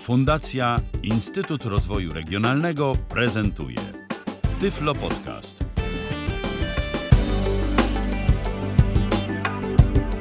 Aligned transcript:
Fundacja 0.00 0.80
Instytut 1.02 1.64
Rozwoju 1.64 2.12
Regionalnego 2.12 2.92
prezentuje 3.08 3.76
Tyflo 4.60 4.94
Podcast. 4.94 5.64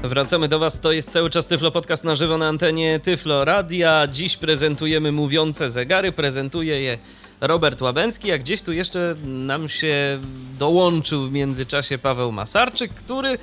Wracamy 0.04 0.47
do 0.47 0.60
Was. 0.60 0.79
To 0.79 0.92
jest 0.92 1.12
cały 1.12 1.29
czas 1.29 1.47
Tyflo 1.47 1.71
Podcast 1.71 2.04
na 2.04 2.15
żywo 2.15 2.38
na 2.38 2.47
antenie 2.47 3.00
Tyflo 3.00 3.46
Radia. 3.46 4.07
Dziś 4.07 4.38
prezentujemy 4.38 5.12
mówiące 5.12 5.70
zegary. 5.70 6.12
Prezentuje 6.12 6.82
je 6.82 6.98
Robert 7.42 7.82
Łabęcki, 7.82 8.32
a 8.32 8.38
gdzieś 8.38 8.62
tu 8.62 8.72
jeszcze 8.72 9.16
nam 9.26 9.70
się 9.70 10.20
dołączył 10.60 11.28
w 11.28 11.32
międzyczasie 11.32 11.98
Paweł 11.98 12.32
Masarczyk, 12.32 12.94
który 12.94 13.38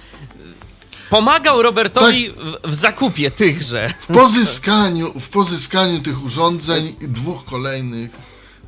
pomagał 1.10 1.62
Robertowi 1.62 2.30
w, 2.30 2.56
w 2.70 2.74
zakupie 2.74 3.30
tychże. 3.30 3.88
W 4.00 4.06
pozyskaniu, 4.06 5.20
w 5.20 5.28
pozyskaniu 5.28 6.00
tych 6.00 6.24
urządzeń, 6.24 6.96
dwóch 7.00 7.44
kolejnych. 7.44 8.10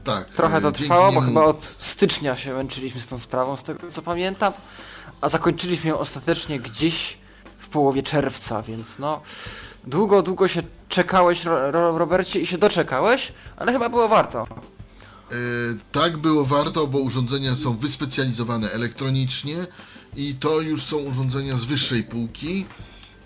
Tak. 0.04 0.28
Trochę 0.28 0.60
to 0.60 0.68
e, 0.68 0.72
trwało, 0.72 1.12
bo 1.12 1.20
chyba 1.20 1.44
od 1.44 1.64
stycznia 1.78 2.36
się 2.36 2.54
męczyliśmy 2.54 3.00
z 3.00 3.06
tą 3.06 3.18
sprawą, 3.18 3.56
z 3.56 3.62
tego 3.62 3.80
co 3.92 4.02
pamiętam, 4.02 4.52
a 5.20 5.28
zakończyliśmy 5.28 5.90
ją 5.90 5.98
ostatecznie 5.98 6.60
gdzieś 6.60 7.18
w 7.58 7.68
połowie 7.68 8.02
czerwca, 8.02 8.62
więc 8.62 8.98
no 8.98 9.20
długo, 9.86 10.22
długo 10.22 10.48
się 10.48 10.62
czekałeś, 10.88 11.44
Ro- 11.44 11.70
Ro- 11.70 11.98
Robercie, 11.98 12.40
i 12.40 12.46
się 12.46 12.58
doczekałeś, 12.58 13.32
ale 13.56 13.72
chyba 13.72 13.88
było 13.88 14.08
warto. 14.08 14.46
E, 15.30 15.34
Tak 15.92 16.16
było 16.16 16.44
warto, 16.44 16.86
bo 16.86 16.98
urządzenia 16.98 17.56
są 17.56 17.76
wyspecjalizowane 17.76 18.72
elektronicznie 18.72 19.56
i 20.16 20.34
to 20.34 20.60
już 20.60 20.82
są 20.82 20.96
urządzenia 20.96 21.56
z 21.56 21.64
wyższej 21.64 22.02
półki. 22.02 22.66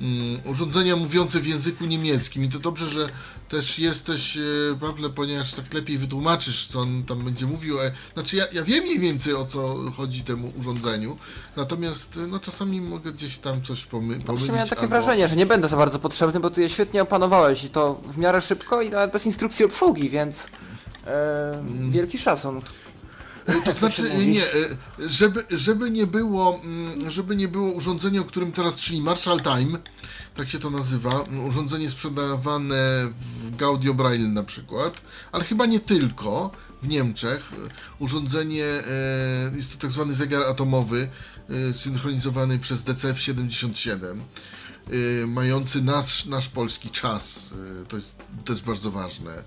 Mm, 0.00 0.41
Urządzenia 0.45 0.96
mówiące 0.96 1.41
w 1.41 1.46
języku 1.46 1.84
niemieckim 1.84 2.45
i 2.45 2.48
to 2.48 2.58
dobrze, 2.58 2.86
że 2.88 3.08
też 3.48 3.78
jesteś, 3.78 4.36
e, 4.36 4.41
Pawle, 4.80 5.10
ponieważ 5.10 5.55
tak 5.55 5.74
lepiej 5.74 5.98
wytłumaczysz, 5.98 6.66
co 6.66 6.80
on 6.80 7.03
tam 7.03 7.25
będzie 7.25 7.47
mówił. 7.47 7.80
E, 7.80 7.92
Znaczy, 8.14 8.36
ja, 8.36 8.44
ja 8.53 8.62
wiem 8.62 8.84
mniej 8.84 8.98
więcej 9.00 9.34
o 9.34 9.44
co 9.47 9.77
chodzi 9.97 10.22
temu 10.22 10.53
urządzeniu, 10.60 11.19
natomiast 11.56 12.16
e, 12.16 12.27
no, 12.27 12.41
czasami 12.41 12.80
mogę 12.80 13.12
gdzieś 13.12 13.38
tam 13.38 13.62
coś 13.62 13.84
pomy 13.84 14.06
pomylić. 14.06 14.27
Właśnie 14.27 14.53
miałem 14.55 14.69
takie 14.69 14.83
albo- 14.83 14.91
wrażenie, 14.91 15.28
że 15.28 15.36
nie 15.36 15.47
będę 15.47 15.69
za 15.69 15.77
bardzo 15.77 15.98
potrzebny, 15.98 16.41
bo 16.41 16.50
ty 16.50 16.62
je 16.62 16.69
świetnie 16.69 17.03
opanowałeś 17.03 17.64
i 17.64 17.69
to 17.70 18.00
w 18.06 18.19
miarę 18.19 18.41
szybko 18.41 18.83
i 18.83 18.91
nawet 18.91 19.12
bez 19.12 19.27
instrukcji 19.27 19.64
obsługi, 19.64 20.10
więc 20.10 20.48
e, 21.06 21.64
wielki 21.91 22.19
szacun. 22.19 22.60
To 23.64 23.72
znaczy, 23.72 24.26
nie, 24.26 24.44
e, 24.44 24.68
żeby, 24.98 25.44
żeby 25.50 25.90
nie 25.90 26.06
było, 26.06 26.60
mm, 26.64 27.10
żeby 27.10 27.36
nie 27.36 27.48
było 27.48 27.72
urządzenia, 27.72 28.20
o 28.20 28.24
którym 28.24 28.52
teraz, 28.52 28.80
czyli 28.80 29.02
Marshall 29.02 29.40
Time, 29.40 29.78
tak 30.34 30.48
się 30.48 30.58
to 30.58 30.70
nazywa, 30.70 31.22
mm, 31.22 31.46
urządzenie 31.46 31.90
sprzedawane 31.90 33.08
w 33.20 33.56
Gaudio 33.56 33.94
Braille 33.94 34.28
na 34.28 34.42
przykład, 34.42 35.02
ale 35.32 35.44
chyba 35.44 35.66
nie 35.66 35.80
tylko, 35.80 36.50
w 36.82 36.88
Niemczech, 36.88 37.52
e, 37.52 37.56
urządzenie, 37.98 38.64
e, 38.64 39.56
jest 39.56 39.72
to 39.72 39.78
tak 39.78 39.90
zwany 39.90 40.14
zegar 40.14 40.42
atomowy, 40.42 41.08
synchronizowany 41.72 42.58
przez 42.58 42.84
DCF-77, 42.84 44.16
e, 44.86 45.26
mający 45.26 45.82
nasz, 45.82 46.26
nasz 46.26 46.48
polski 46.48 46.90
czas, 46.90 47.54
to 47.88 47.96
jest, 47.96 48.16
to 48.44 48.52
jest 48.52 48.64
bardzo 48.64 48.90
ważne. 48.90 49.44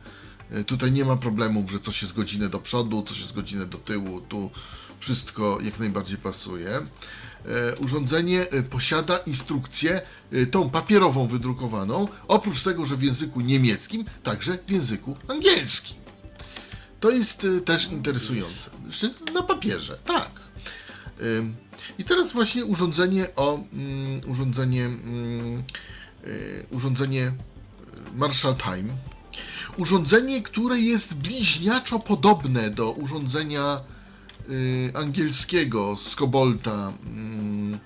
E, 0.52 0.64
Tutaj 0.64 0.92
nie 0.92 1.06
ma 1.06 1.18
problemów, 1.18 1.72
że 1.72 1.80
coś 1.80 2.02
jest 2.02 2.14
godzinę 2.14 2.50
do 2.50 2.60
przodu, 2.60 3.04
coś 3.04 3.20
jest 3.20 3.34
godzinę 3.34 3.66
do 3.66 3.78
tyłu. 3.78 4.22
Tu 4.22 4.52
wszystko 5.00 5.60
jak 5.62 5.80
najbardziej 5.80 6.18
pasuje. 6.18 6.70
E, 6.70 7.76
Urządzenie 7.76 8.50
e, 8.50 8.64
posiada 8.64 9.18
instrukcję, 9.18 10.02
tą 10.52 10.70
papierową 10.70 11.28
wydrukowaną, 11.28 12.08
oprócz 12.28 12.64
tego, 12.64 12.86
że 12.86 12.96
w 12.96 13.04
języku 13.04 13.42
niemieckim, 13.42 14.06
także 14.24 14.58
w 14.68 14.72
języku 14.72 15.18
angielskim. 15.28 15.98
To 17.00 17.12
jest 17.12 17.48
też 17.66 17.92
interesujące. 17.92 18.70
Jeszcze 18.86 19.10
Na 19.34 19.44
papierze, 19.44 20.00
tak. 20.06 20.32
I 22.00 22.04
teraz 22.04 22.32
właśnie 22.32 22.66
urządzenie 22.66 23.36
o 23.36 23.60
mm, 23.74 24.22
urządzenie 24.28 24.86
mm, 24.86 25.64
urządzenie 26.72 27.32
Marshall 28.16 28.56
Time. 28.56 28.94
Urządzenie, 29.78 30.42
które 30.42 30.80
jest 30.80 31.16
bliźniaczo 31.16 32.00
podobne 32.00 32.70
do 32.70 32.92
urządzenia 32.92 33.80
y, 34.50 34.92
angielskiego 34.96 35.96
z 35.98 36.16
Cobolta, 36.16 36.94
mm, 37.06 37.80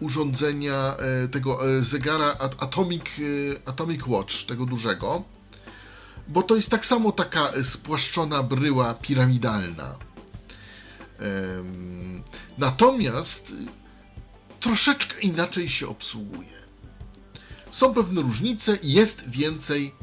urządzenia 0.00 0.96
e, 1.24 1.28
tego 1.28 1.70
e, 1.78 1.82
zegara 1.82 2.30
At- 2.38 2.62
Atomic, 2.62 3.02
e, 3.02 3.68
Atomic 3.68 4.06
Watch, 4.06 4.44
tego 4.46 4.66
dużego, 4.66 5.24
bo 6.28 6.42
to 6.42 6.56
jest 6.56 6.70
tak 6.70 6.86
samo 6.86 7.12
taka 7.12 7.52
spłaszczona 7.64 8.42
bryła 8.42 8.94
piramidalna. 8.94 9.94
Em, 11.18 12.22
Natomiast 12.58 13.50
y, 13.50 13.54
troszeczkę 14.60 15.20
inaczej 15.20 15.68
się 15.68 15.88
obsługuje. 15.88 16.56
Są 17.70 17.94
pewne 17.94 18.22
różnice 18.22 18.78
jest 18.82 19.30
więcej 19.30 19.94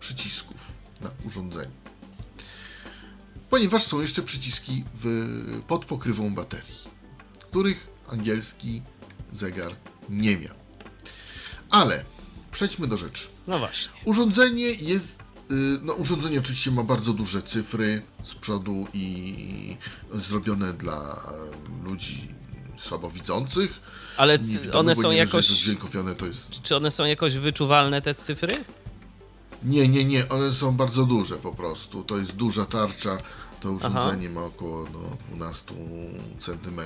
przycisków 0.00 0.72
na 1.00 1.10
urządzeniu. 1.24 1.70
Ponieważ 3.50 3.82
są 3.84 4.00
jeszcze 4.00 4.22
przyciski 4.22 4.84
w, 4.94 5.60
pod 5.66 5.84
pokrywą 5.84 6.34
baterii, 6.34 6.78
których 7.40 7.86
angielski 8.08 8.82
zegar 9.32 9.72
nie 10.08 10.36
miał. 10.36 10.54
Ale 11.70 12.04
przejdźmy 12.52 12.86
do 12.86 12.96
rzeczy. 12.96 13.28
No 13.46 13.58
właśnie. 13.58 13.92
Urządzenie 14.04 14.72
jest. 14.72 15.20
y, 15.50 15.54
No, 15.82 15.92
urządzenie 15.92 16.38
oczywiście 16.38 16.70
ma 16.70 16.82
bardzo 16.84 17.12
duże 17.12 17.42
cyfry 17.42 18.02
z 18.22 18.34
przodu 18.34 18.86
i 18.94 19.76
zrobione 20.14 20.72
dla 20.72 21.22
ludzi 21.84 22.28
słabowidzących. 22.78 23.80
Ale 24.16 24.38
one 24.72 24.94
są 24.94 25.10
że 25.10 25.16
jakoś. 25.16 25.76
To 26.18 26.26
jest. 26.26 26.62
Czy 26.62 26.76
one 26.76 26.90
są 26.90 27.04
jakoś 27.04 27.36
wyczuwalne, 27.36 28.02
te 28.02 28.14
cyfry? 28.14 28.64
Nie, 29.62 29.88
nie, 29.88 30.04
nie, 30.04 30.28
one 30.28 30.52
są 30.52 30.76
bardzo 30.76 31.04
duże 31.04 31.36
po 31.36 31.52
prostu. 31.54 32.04
To 32.04 32.18
jest 32.18 32.32
duża 32.32 32.66
tarcza. 32.66 33.18
To 33.60 33.72
urządzenie 33.72 34.30
ma 34.30 34.44
około 34.44 34.86
no, 34.92 34.98
12 35.30 35.74
cm. 36.38 36.80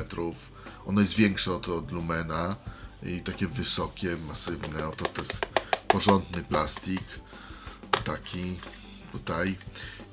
Ono 0.86 1.00
jest 1.00 1.14
większe 1.14 1.52
od, 1.54 1.68
od 1.68 1.92
lumena 1.92 2.56
i 3.02 3.20
takie 3.20 3.46
wysokie, 3.46 4.16
masywne. 4.28 4.88
Oto 4.88 5.04
to 5.04 5.22
jest 5.22 5.46
porządny 5.88 6.42
plastik. 6.42 7.02
Taki 8.04 8.56
tutaj. 9.12 9.56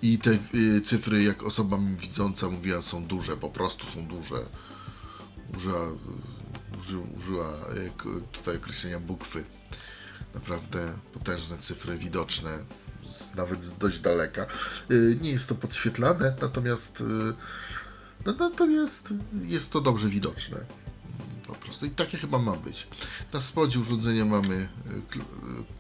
I 0.02 0.20
te 0.20 0.38
y, 0.56 0.82
cyfry, 0.82 1.24
jak 1.24 1.44
osoba 1.44 1.78
mi 1.78 1.96
widząca 1.98 2.50
mówiła, 2.50 2.82
są 2.82 3.04
duże, 3.06 3.38
po 3.38 3.50
prostu 3.50 3.86
są 3.92 4.08
duże. 4.08 4.46
Użyła, 5.58 5.80
uży, 6.82 6.98
użyła 7.18 7.50
y, 7.50 7.92
k- 7.98 8.04
tutaj 8.32 8.58
określenia 8.58 9.00
bukwy. 9.00 9.44
Naprawdę 10.34 10.94
potężne 11.14 11.58
cyfry, 11.58 11.98
widoczne 11.98 12.60
z, 13.04 13.36
nawet 13.36 13.64
z 13.64 13.78
dość 13.78 14.00
daleka. 14.00 14.46
Y, 14.92 15.18
Nie 15.22 15.32
jest 15.32 15.50
to 15.50 15.56
podświetlane, 15.56 16.36
natomiast, 16.42 17.02
y, 17.02 17.04
no, 18.26 18.34
natomiast 18.40 19.14
jest 19.42 19.72
to 19.72 19.82
dobrze 19.82 20.10
widoczne. 20.10 20.58
Po 21.48 21.56
prostu 21.56 21.86
i 21.86 21.90
takie 21.90 22.18
chyba 22.18 22.40
ma 22.40 22.52
być. 22.56 22.88
Na 23.34 23.40
spodzie 23.40 23.80
urządzenia 23.80 24.26
mamy 24.26 24.56
y, 24.56 24.68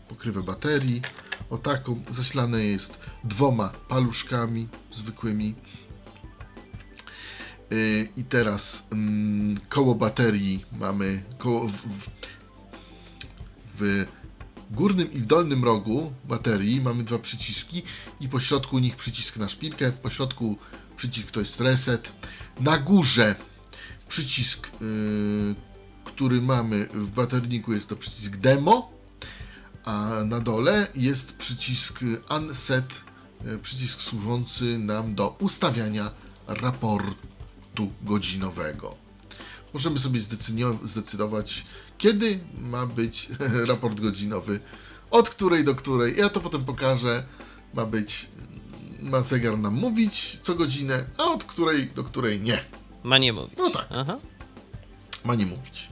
pokrywę 0.08 0.44
baterii. 0.44 1.02
O 1.50 1.58
taką 1.58 2.04
zasilane 2.10 2.64
jest 2.64 3.00
dwoma 3.24 3.70
paluszkami 3.88 4.68
zwykłymi. 4.92 5.56
I 8.16 8.24
teraz 8.24 8.88
mm, 8.92 9.58
koło 9.70 9.96
baterii 9.96 10.66
mamy 10.72 11.24
koło 11.38 11.68
w, 11.68 11.72
w, 11.72 12.10
w 13.76 14.06
górnym 14.72 15.12
i 15.13 15.19
w 15.19 15.25
dolnym 15.25 15.63
rogu 15.63 16.13
baterii 16.25 16.81
mamy 16.81 17.04
dwa 17.04 17.19
przyciski 17.19 17.83
i 18.19 18.30
po 18.30 18.39
środku 18.39 18.80
nich 18.80 18.95
przycisk 18.95 19.38
na 19.38 19.50
szpilkę, 19.50 19.92
po 19.92 20.10
środku 20.10 20.57
przycisk 20.98 21.31
to 21.31 21.39
jest 21.39 21.62
reset, 21.62 22.13
na 22.60 22.77
górze 22.77 23.36
przycisk, 24.07 24.68
y, 24.68 25.56
który 26.04 26.42
mamy 26.42 26.89
w 26.94 27.07
baterniku 27.07 27.74
jest 27.74 27.89
to 27.89 27.95
przycisk 27.95 28.38
demo, 28.38 28.92
a 29.86 30.24
na 30.25 30.39
dole 30.39 30.88
jest 30.95 31.33
przycisk 31.33 32.00
unset, 32.38 33.04
y, 33.45 33.57
przycisk 33.57 34.01
służący 34.01 34.77
nam 34.77 35.16
do 35.16 35.36
ustawiania 35.39 36.12
raportu 36.48 37.92
godzinowego 38.01 39.08
możemy 39.74 40.00
sobie 40.00 40.21
zdecydować, 40.86 41.66
kiedy 41.98 42.39
ma 42.62 42.86
być 42.86 43.30
raport 43.69 44.00
godzinowy, 44.00 44.60
od 45.12 45.30
której 45.30 45.63
do 45.63 45.75
której. 45.75 46.18
Ja 46.18 46.30
to 46.30 46.39
potem 46.39 46.66
pokażę. 46.66 47.24
Ma 47.74 47.86
być, 47.86 48.27
ma 49.00 49.21
zegar 49.21 49.57
nam 49.57 49.74
mówić 49.74 50.39
co 50.42 50.56
godzinę, 50.56 51.06
a 51.18 51.24
od 51.24 51.44
której 51.44 51.88
do 51.88 52.04
której 52.04 52.39
nie. 52.39 52.60
Ma 53.04 53.18
nie 53.18 53.33
mówić. 53.33 53.57
No 53.57 53.69
tak. 53.69 53.88
Aha. 53.89 54.18
Ma 55.25 55.36
nie 55.36 55.45
mówić. 55.45 55.89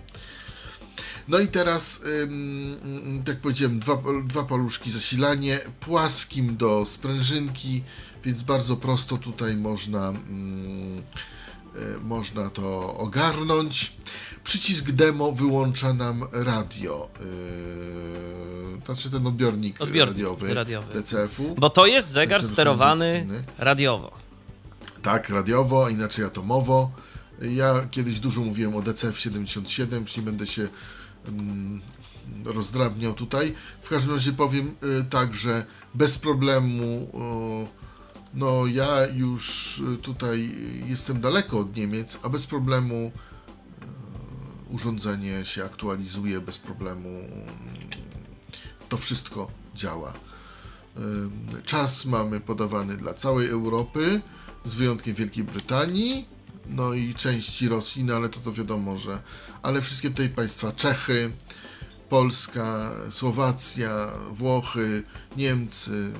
No 1.27 1.39
i 1.39 1.47
teraz, 1.47 2.01
ym, 2.23 3.23
tak 3.25 3.37
powiedziałem, 3.37 3.79
dwa, 3.79 4.01
dwa 4.25 4.43
paluszki 4.43 4.91
zasilanie, 4.91 5.59
płaskim 5.79 6.57
do 6.57 6.85
sprężynki, 6.85 7.83
więc 8.23 8.43
bardzo 8.43 8.77
prosto 8.77 9.17
tutaj 9.17 9.55
można, 9.55 10.09
ym, 10.09 10.99
y, 10.99 11.03
można 12.01 12.49
to 12.49 12.97
ogarnąć. 12.97 13.97
Przycisk 14.43 14.91
demo 14.91 15.31
wyłącza 15.31 15.93
nam 15.93 16.25
radio, 16.31 17.09
yy, 18.75 18.81
znaczy 18.85 19.11
ten 19.11 19.27
odbiornik, 19.27 19.81
Odbiornik 19.81 20.17
radiowy, 20.17 20.53
radiowy. 20.53 21.01
DCF-u. 21.01 21.55
Bo 21.55 21.69
to 21.69 21.85
jest 21.85 22.09
zegar 22.09 22.43
sterowany 22.43 23.27
radiowo. 23.57 24.11
Tak, 25.01 25.29
radiowo, 25.29 25.89
inaczej 25.89 26.25
atomowo. 26.25 26.91
Ja 27.41 27.87
kiedyś 27.91 28.19
dużo 28.19 28.41
mówiłem 28.41 28.75
o 28.75 28.79
DCF-77, 28.79 30.05
czyli 30.05 30.25
będę 30.25 30.47
się 30.47 30.67
mm, 31.27 31.81
rozdrabniał 32.45 33.13
tutaj. 33.13 33.55
W 33.81 33.89
każdym 33.89 34.13
razie 34.13 34.33
powiem 34.33 34.75
y, 34.83 35.05
tak, 35.09 35.35
że 35.35 35.65
bez 35.93 36.17
problemu, 36.17 37.11
y, 37.63 37.86
no 38.33 38.67
ja 38.67 39.07
już 39.07 39.77
y, 39.79 39.97
tutaj 39.97 40.55
jestem 40.85 41.19
daleko 41.21 41.59
od 41.59 41.75
Niemiec, 41.75 42.19
a 42.23 42.29
bez 42.29 42.47
problemu 42.47 43.11
y, 43.11 44.73
urządzenie 44.73 45.45
się 45.45 45.63
aktualizuje, 45.65 46.41
bez 46.41 46.57
problemu 46.57 47.09
y, 47.09 47.27
to 48.89 48.97
wszystko 48.97 49.51
działa. 49.75 50.13
Y, 51.57 51.61
Czas 51.65 52.05
mamy 52.05 52.39
podawany 52.39 52.97
dla 52.97 53.13
całej 53.13 53.49
Europy, 53.49 54.21
z 54.65 54.73
wyjątkiem 54.73 55.15
Wielkiej 55.15 55.43
Brytanii, 55.43 56.25
no 56.69 56.93
i 56.93 57.15
części 57.15 57.69
Rosji, 57.69 58.03
no 58.03 58.15
ale 58.15 58.29
to 58.29 58.39
to 58.39 58.51
wiadomo, 58.51 58.97
że. 58.97 59.21
Ale 59.61 59.81
wszystkie 59.81 60.09
tutaj 60.09 60.29
państwa 60.29 60.71
Czechy, 60.71 61.31
Polska, 62.09 62.91
Słowacja, 63.11 64.11
Włochy, 64.31 65.03
Niemcy, 65.37 66.11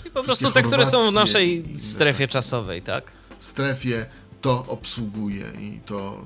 Czyli 0.00 0.10
po 0.10 0.22
prostu 0.22 0.50
te, 0.50 0.62
które 0.62 0.86
są 0.86 1.10
w 1.10 1.14
naszej 1.14 1.78
strefie 1.78 2.28
czasowej, 2.28 2.82
tak? 2.82 3.12
strefie 3.40 4.06
to 4.40 4.66
obsługuje 4.66 5.52
i 5.60 5.80
to. 5.86 6.24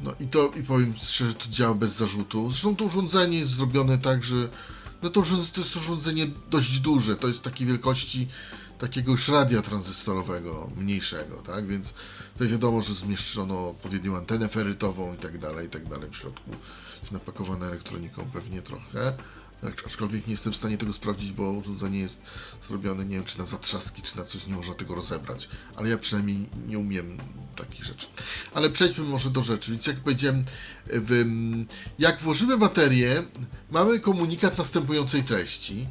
No 0.00 0.12
i 0.20 0.26
to, 0.26 0.50
i 0.60 0.62
powiem 0.62 0.94
szczerze, 1.02 1.34
to 1.34 1.48
działa 1.48 1.74
bez 1.74 1.92
zarzutu. 1.92 2.50
Zresztą 2.50 2.76
to 2.76 2.84
urządzenie 2.84 3.38
jest 3.38 3.50
zrobione 3.50 3.98
tak, 3.98 4.24
że. 4.24 4.48
No 5.02 5.10
to, 5.10 5.22
to 5.54 5.60
jest 5.60 5.76
urządzenie 5.76 6.26
dość 6.50 6.80
duże, 6.80 7.16
to 7.16 7.28
jest 7.28 7.44
takiej 7.44 7.66
wielkości 7.66 8.28
takiego 8.78 9.10
już 9.10 9.28
radia 9.28 9.62
tranzystorowego, 9.62 10.70
mniejszego, 10.76 11.36
tak? 11.36 11.66
Więc 11.66 11.94
tutaj 12.32 12.48
wiadomo, 12.48 12.82
że 12.82 12.94
zmieszczono 12.94 13.70
odpowiednią 13.70 14.16
antenę 14.16 14.48
ferytową 14.48 15.14
i 15.14 15.16
tak 15.16 15.38
dalej, 15.38 15.66
i 15.66 15.70
tak 15.70 15.88
dalej. 15.88 16.10
W 16.10 16.16
środku 16.16 16.50
jest 17.00 17.12
napakowane 17.12 17.66
elektroniką 17.66 18.30
pewnie 18.32 18.62
trochę. 18.62 19.16
Tak, 19.62 19.72
Aczkolwiek 19.86 20.26
nie 20.26 20.32
jestem 20.32 20.52
w 20.52 20.56
stanie 20.56 20.78
tego 20.78 20.92
sprawdzić, 20.92 21.32
bo 21.32 21.42
urządzenie 21.42 22.00
jest 22.00 22.22
zrobione, 22.68 23.04
nie 23.04 23.16
wiem, 23.16 23.24
czy 23.24 23.38
na 23.38 23.44
zatrzaski, 23.44 24.02
czy 24.02 24.16
na 24.16 24.24
coś, 24.24 24.46
nie 24.46 24.54
można 24.54 24.74
tego 24.74 24.94
rozebrać. 24.94 25.48
Ale 25.76 25.88
ja 25.88 25.98
przynajmniej 25.98 26.48
nie 26.66 26.78
umiem 26.78 27.18
takich 27.56 27.84
rzeczy. 27.84 28.06
Ale 28.54 28.70
przejdźmy 28.70 29.04
może 29.04 29.30
do 29.30 29.42
rzeczy. 29.42 29.70
Więc 29.70 29.86
jak 29.86 29.96
powiedziałem, 29.96 30.44
w, 30.86 31.24
jak 31.98 32.20
włożymy 32.20 32.58
baterię, 32.58 33.22
mamy 33.70 34.00
komunikat 34.00 34.58
następującej 34.58 35.22
treści. 35.22 35.86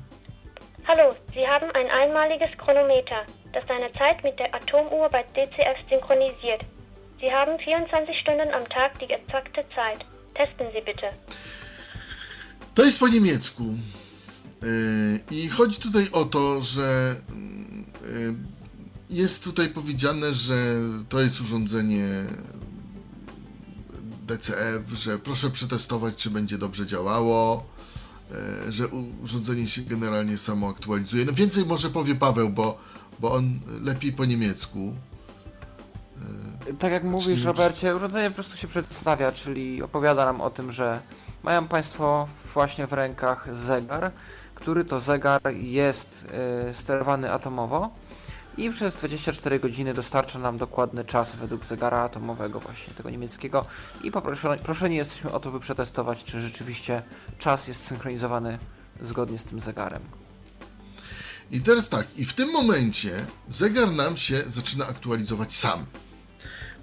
Hallo, 0.84 1.16
Sie 1.34 1.48
haben 1.48 1.70
ein 1.76 1.88
einmaliges 1.92 2.50
Chronometer, 2.58 3.26
das 3.54 3.66
deine 3.66 3.92
Zeit 3.92 4.24
mit 4.24 4.38
der 4.38 4.56
Atomuhr 4.56 5.10
bei 5.12 5.24
DCF 5.24 5.90
synchronisiert. 5.90 6.64
Sie 7.20 7.32
haben 7.32 7.58
24 7.58 8.20
Stunden 8.20 8.54
am 8.54 8.66
Tag 8.70 9.00
die 9.00 9.14
exakte 9.14 9.66
Zeit. 9.76 10.06
Testen 10.34 10.68
Sie 10.74 10.82
bitte. 10.82 11.10
To 12.78 12.86
jest 12.86 13.00
po 13.00 13.08
niemiecku. 13.08 13.64
Yy, 14.62 15.20
I 15.32 15.50
chodzi 15.50 15.80
tutaj 15.82 16.10
o 16.12 16.26
to, 16.26 16.62
że 16.62 17.16
yy, 18.12 18.36
jest 19.10 19.44
tutaj 19.44 19.70
powiedziane, 19.70 20.34
że 20.34 20.76
to 21.10 21.22
jest 21.22 21.42
urządzenie 21.42 22.08
DCF, 24.28 24.92
że 24.94 25.20
proszę 25.20 25.50
przetestować, 25.50 26.16
czy 26.16 26.30
będzie 26.30 26.58
dobrze 26.58 26.86
działało, 26.86 27.66
yy, 28.66 28.72
że 28.72 28.88
urządzenie 29.24 29.68
się 29.68 29.82
generalnie 29.82 30.38
samo 30.38 30.70
aktualizuje. 30.70 31.26
No 31.26 31.34
więcej 31.34 31.66
może 31.66 31.90
powie 31.90 32.16
Paweł, 32.16 32.50
bo, 32.50 32.80
bo 33.20 33.32
on 33.32 33.60
lepiej 33.82 34.14
po 34.14 34.26
niemiecku. 34.26 34.94
Tak 36.80 36.92
jak 36.92 37.04
mówisz, 37.04 37.44
Robercie, 37.44 37.96
urządzenie 37.96 38.30
po 38.30 38.36
prostu 38.36 38.58
się 38.58 38.68
przedstawia, 38.68 39.32
czyli 39.32 39.84
opowiada 39.84 40.26
nam 40.26 40.42
o 40.42 40.50
tym, 40.50 40.72
że 40.72 41.02
mają 41.44 41.68
Państwo 41.68 42.28
właśnie 42.54 42.88
w 42.88 42.94
rękach 42.94 43.56
zegar, 43.56 44.12
który 44.56 44.86
to 44.86 45.00
zegar 45.00 45.42
jest 45.54 46.26
y, 46.70 46.74
sterowany 46.74 47.32
atomowo 47.32 47.90
i 48.58 48.70
przez 48.70 48.96
24 48.96 49.60
godziny 49.60 49.94
dostarcza 49.94 50.40
nam 50.40 50.58
dokładny 50.58 51.04
czas 51.06 51.36
według 51.36 51.66
zegara 51.66 51.98
atomowego 51.98 52.60
właśnie 52.60 52.94
tego 52.94 53.10
niemieckiego 53.10 53.66
i 54.04 54.12
poproszeni, 54.12 54.64
proszeni 54.64 54.96
jesteśmy 54.96 55.32
o 55.32 55.40
to, 55.40 55.52
by 55.52 55.60
przetestować, 55.60 56.24
czy 56.24 56.42
rzeczywiście 56.42 57.02
czas 57.40 57.68
jest 57.68 57.88
synchronizowany 57.88 58.60
zgodnie 59.02 59.38
z 59.38 59.44
tym 59.44 59.60
zegarem. 59.60 60.02
I 61.52 61.62
teraz 61.62 61.90
tak, 61.90 62.08
i 62.18 62.26
w 62.26 62.34
tym 62.34 62.52
momencie 62.52 63.26
zegar 63.50 63.92
nam 63.92 64.18
się 64.18 64.44
zaczyna 64.48 64.88
aktualizować 64.88 65.56
sam. 65.56 65.86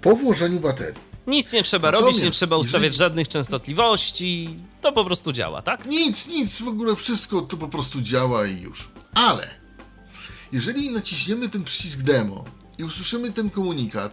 Po 0.05 0.15
włożeniu 0.15 0.59
baterii. 0.59 1.01
Nic 1.27 1.53
nie 1.53 1.63
trzeba 1.63 1.91
Natomiast 1.91 2.11
robić, 2.17 2.23
nie 2.25 2.31
trzeba 2.31 2.57
ustawiać 2.57 2.83
jeżeli- 2.83 2.97
żadnych 2.97 3.27
częstotliwości. 3.27 4.59
To 4.81 4.91
po 4.91 5.05
prostu 5.05 5.31
działa, 5.31 5.61
tak? 5.61 5.85
Nic, 5.85 6.27
nic, 6.27 6.61
w 6.61 6.67
ogóle 6.67 6.95
wszystko 6.95 7.41
to 7.41 7.57
po 7.57 7.67
prostu 7.67 8.01
działa 8.01 8.45
i 8.47 8.61
już. 8.61 8.89
Ale 9.15 9.47
jeżeli 10.51 10.89
naciśniemy 10.89 11.49
ten 11.49 11.63
przycisk 11.63 11.99
demo 12.01 12.45
i 12.77 12.83
usłyszymy 12.83 13.31
ten 13.33 13.49
komunikat, 13.49 14.11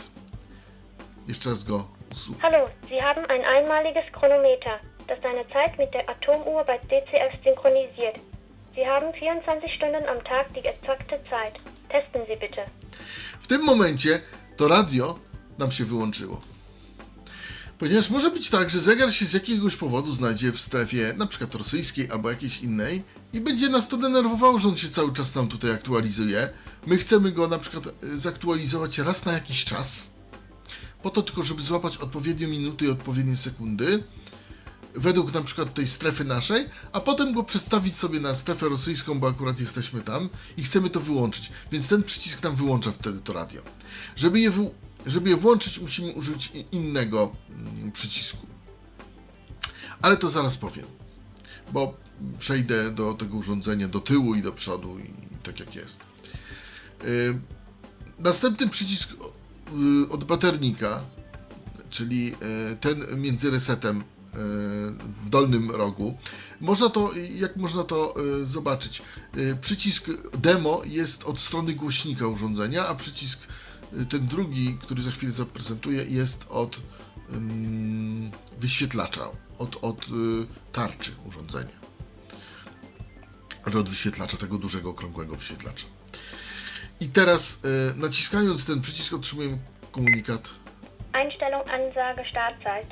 jeszcze 1.29 1.51
raz 1.51 1.63
go 1.63 1.89
usłucham. 2.13 2.41
Hallo, 2.43 2.69
Sie 2.89 3.03
haben 3.03 3.25
ein 3.31 3.45
einmaliges 3.57 4.05
Chronometer, 4.13 4.73
das 5.09 5.21
deine 5.21 5.45
Zeit 5.53 5.79
mit 5.79 5.91
der 5.93 6.11
Atomuhr 6.11 6.65
bei 6.67 6.79
DCF 6.79 7.33
synchronisiert. 7.45 8.19
Sie 8.75 8.87
haben 8.87 9.13
24 9.13 9.73
Stunden 9.77 10.09
am 10.09 10.21
Tag 10.25 10.53
die 10.55 10.69
exakte 10.69 11.19
Zeit. 11.31 11.55
Testen 11.89 12.23
Sie 12.29 12.37
bitte. 12.37 12.63
W 13.41 13.47
tym 13.47 13.63
momencie 13.65 14.21
to 14.57 14.69
radio 14.69 15.19
nam 15.59 15.73
się 15.73 15.85
wyłączyło. 15.85 16.41
Ponieważ 17.79 18.11
może 18.11 18.31
być 18.31 18.51
tak, 18.51 18.71
że 18.71 18.81
zegar 18.81 19.13
się 19.13 19.27
z 19.27 19.33
jakiegoś 19.33 19.77
powodu 19.77 20.13
znajdzie 20.13 20.53
w 20.53 20.61
strefie 20.61 21.15
przykład 21.29 21.55
rosyjskiej 21.55 22.11
albo 22.11 22.31
jakiejś 22.31 22.61
innej 22.61 23.03
i 23.33 23.41
będzie 23.41 23.69
nas 23.69 23.89
to 23.89 23.97
denerwowało, 23.97 24.59
że 24.59 24.69
on 24.69 24.77
się 24.77 24.89
cały 24.89 25.13
czas 25.13 25.35
nam 25.35 25.49
tutaj 25.49 25.71
aktualizuje. 25.71 26.49
My 26.87 26.97
chcemy 26.97 27.33
go 27.33 27.49
na 27.49 27.59
przykład 27.59 28.05
y, 28.05 28.19
zaktualizować 28.19 28.99
raz 28.99 29.25
na 29.25 29.33
jakiś 29.33 29.65
czas, 29.65 30.11
po 31.03 31.11
to 31.11 31.23
tylko, 31.23 31.43
żeby 31.43 31.63
złapać 31.63 31.97
odpowiednie 31.97 32.47
minuty 32.47 32.85
i 32.85 32.91
odpowiednie 32.91 33.37
sekundy, 33.37 34.03
według 34.95 35.35
na 35.35 35.43
przykład 35.43 35.75
tej 35.75 35.87
strefy 35.87 36.25
naszej, 36.25 36.69
a 36.93 37.01
potem 37.01 37.33
go 37.33 37.45
przestawić 37.45 37.97
sobie 37.97 38.21
na 38.21 38.35
strefę 38.35 38.69
rosyjską, 38.69 39.21
bo 39.21 39.29
akurat 39.29 39.61
jesteśmy 39.61 40.01
tam 40.01 40.29
i 40.57 40.63
chcemy 40.63 40.91
to 40.91 41.01
wyłączyć. 41.01 41.53
Więc 41.73 41.89
ten 41.89 42.03
przycisk 42.03 42.43
nam 42.43 42.57
wyłącza 42.57 42.93
wtedy 42.93 43.21
to 43.21 43.33
radio. 43.33 43.63
Żeby 44.17 44.41
je. 44.41 44.53
Żeby 45.07 45.31
je 45.31 45.37
włączyć, 45.37 45.81
musimy 45.81 46.13
użyć 46.13 46.53
innego 46.73 47.33
mm, 47.51 47.93
przycisku. 47.93 48.47
Ale 50.03 50.17
to 50.17 50.31
zaraz 50.31 50.57
powiem, 50.59 50.87
bo 51.73 51.95
przejdę 52.39 52.91
do 52.91 53.15
tego 53.15 53.37
urządzenia 53.37 53.89
do 53.89 54.01
tyłu 54.01 54.35
i 54.35 54.43
do 54.43 54.53
przodu 54.53 54.99
i 54.99 55.11
tak 55.43 55.61
jak 55.61 55.75
jest. 55.75 56.01
Yy, 57.05 57.39
Następny 58.19 58.69
przycisk 58.69 59.11
y, 59.13 60.09
od 60.11 60.25
baternika, 60.25 61.03
czyli 61.91 62.35
y, 62.73 62.77
ten 62.77 63.21
między 63.21 63.51
resetem 63.51 64.01
y, 64.01 64.03
w 65.25 65.29
dolnym 65.29 65.71
rogu. 65.71 66.17
Można 66.61 66.89
to, 66.89 67.11
jak 67.35 67.57
można 67.57 67.85
to 67.85 68.15
y, 68.43 68.47
zobaczyć? 68.47 69.03
Y, 69.37 69.57
Przycisk 69.61 70.07
demo 70.39 70.83
jest 70.85 71.25
od 71.25 71.39
strony 71.39 71.75
głośnika 71.75 72.27
urządzenia, 72.27 72.87
a 72.87 72.95
przycisk 72.95 73.41
y, 73.43 73.72
ten 74.11 74.27
drugi, 74.27 74.79
który 74.83 75.03
za 75.03 75.11
chwilę 75.11 75.33
zaprezentuję, 75.33 76.05
jest 76.05 76.47
od 76.49 76.81
wyświetlacza, 78.59 79.29
od, 79.59 79.77
od 79.83 80.05
y, 80.05 80.11
tarczy 80.73 81.13
urządzenia. 81.29 81.83
Od 83.67 83.89
wyświetlacza, 83.89 84.37
tego 84.37 84.59
dużego, 84.59 84.91
okrągłego 84.91 85.37
wyświetlacza. 85.37 85.87
I 87.01 87.09
teraz 87.09 87.61
y, 87.65 87.97
naciskając 87.97 88.67
ten 88.67 88.81
przycisk 88.81 89.13
otrzymujemy 89.13 89.59
komunikat, 89.93 90.51
Einstellung 91.13 91.69
Ansage 91.69 92.25
Startzeit. 92.31 92.87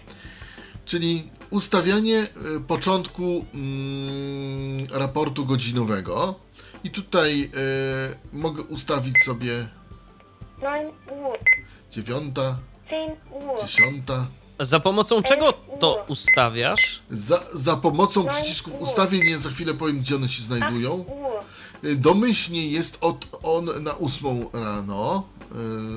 czyli 0.85 1.31
ustawianie 1.51 2.27
y, 2.57 2.61
początku 2.61 3.45
raportu 4.93 5.47
godzinowego. 5.47 6.41
I 6.85 6.91
tutaj 6.91 7.51
y, 8.33 8.37
mogę 8.37 8.63
ustawić 8.63 9.25
sobie 9.25 9.69
9 10.61 10.95
Uhr, 11.11 11.39
9, 11.91 12.35
10 12.91 13.19
Uhr, 13.31 13.61
10, 13.63 14.05
Za 14.61 14.81
pomocą 14.81 15.23
czego 15.23 15.53
to 15.53 16.05
ustawiasz? 16.09 17.03
Za, 17.11 17.43
za 17.55 17.77
pomocą 17.77 18.27
przycisków 18.27 18.81
ustawień, 18.81 19.39
za 19.39 19.51
chwilę 19.51 19.75
powiem, 19.75 20.01
gdzie 20.01 20.17
one 20.17 20.29
się 20.29 20.43
znajdują. 20.43 21.05
Y, 21.85 21.97
Domyślnie 21.97 22.69
jest 22.69 22.99
od, 23.01 23.27
on 23.43 23.83
na 23.83 23.99
8 23.99 24.47
rano, 24.53 25.29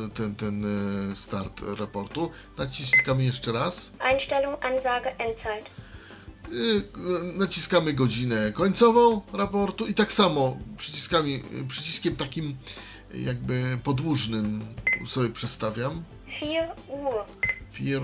y, 0.08 0.10
ten, 0.10 0.36
ten 0.36 0.66
y, 1.12 1.16
start 1.16 1.62
raportu. 1.80 2.32
Naciskamy 2.58 3.24
jeszcze 3.24 3.52
raz. 3.52 3.92
Einstellung, 4.00 4.66
Ansage, 4.66 5.18
Endzeit. 5.18 5.70
Naciskamy 7.36 7.94
godzinę 7.94 8.52
końcową 8.52 9.22
raportu 9.34 9.88
i 9.88 9.94
tak 9.94 10.12
samo 10.12 10.58
przyciskami, 10.78 11.44
przyciskiem 11.68 12.16
takim 12.16 12.58
jakby 13.14 13.80
podłużnym 13.84 14.66
sobie 15.08 15.30
przestawiam. 15.30 16.04
4 16.38 16.68
Uhr. 16.88 17.26
Fir 17.72 18.02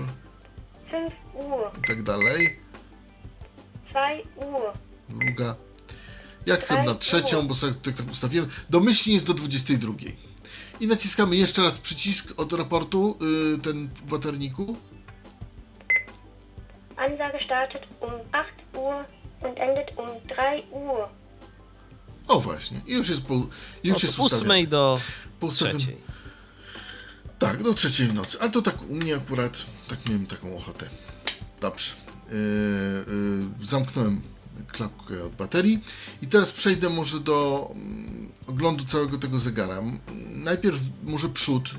5 0.90 1.12
Uhr. 1.34 1.70
i 1.78 1.86
tak 1.86 2.02
dalej. 2.02 2.56
2 3.90 4.00
Uhr. 4.36 4.72
Druga. 5.08 5.56
Ja 6.46 6.56
chcę 6.56 6.84
na 6.84 6.94
trzecią, 6.94 7.46
bo 7.46 7.54
sobie 7.54 7.72
tak, 7.74 7.94
tak 7.94 8.10
ustawiłem. 8.10 8.48
Domyślnie 8.70 9.14
jest 9.14 9.26
do 9.26 9.34
22. 9.34 9.92
I 10.80 10.86
naciskamy 10.86 11.36
jeszcze 11.36 11.62
raz 11.62 11.78
przycisk 11.78 12.40
od 12.40 12.52
raportu, 12.52 13.18
y, 13.54 13.58
ten 13.58 13.88
w 13.88 14.08
waterniku. 14.08 14.76
Ansage 16.96 17.44
startet 17.44 17.86
um 18.00 18.10
8 18.12 18.80
Uhr 18.80 19.04
und 19.42 19.58
endet 19.58 19.92
um 19.96 20.08
3 20.28 20.62
Uhr. 20.70 21.08
O 22.30 22.40
właśnie, 22.40 22.80
i 22.86 22.92
już 22.94 23.08
jest, 23.08 23.22
po, 23.22 23.34
już 23.84 23.96
Od 23.96 24.02
jest 24.02 24.18
ustawione. 24.18 24.42
ósmej 24.42 24.68
do 24.68 25.00
ustawieniu- 25.40 25.78
trzeciej. 25.78 25.96
Tak, 27.38 27.62
do 27.62 27.74
trzeciej 27.74 28.06
w 28.06 28.14
nocy. 28.14 28.38
Ale 28.40 28.50
to 28.50 28.62
tak 28.62 28.82
u 28.90 28.94
mnie 28.94 29.16
akurat, 29.16 29.52
tak 29.88 30.08
miałem 30.08 30.26
taką 30.26 30.56
ochotę. 30.56 30.90
Dobrze. 31.60 31.92
Yy, 32.30 32.36
yy, 33.60 33.66
zamknąłem 33.66 34.20
klapkę 34.68 35.24
od 35.24 35.32
baterii 35.32 35.84
i 36.22 36.26
teraz 36.26 36.52
przejdę 36.52 36.88
może 36.90 37.20
do 37.20 37.70
mm, 37.74 38.28
oglądu 38.46 38.84
całego 38.84 39.18
tego 39.18 39.38
zegara. 39.38 39.82
Najpierw 40.30 40.78
może 41.04 41.28
przód. 41.28 41.70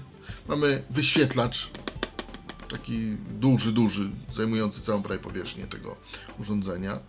Mamy 0.48 0.84
wyświetlacz, 0.90 1.70
taki 2.70 3.18
duży, 3.40 3.72
duży, 3.72 4.10
zajmujący 4.32 4.82
całą 4.82 5.02
prawie 5.02 5.22
powierzchnię 5.22 5.68
tego 5.68 5.96
urządzenia. 6.40 7.00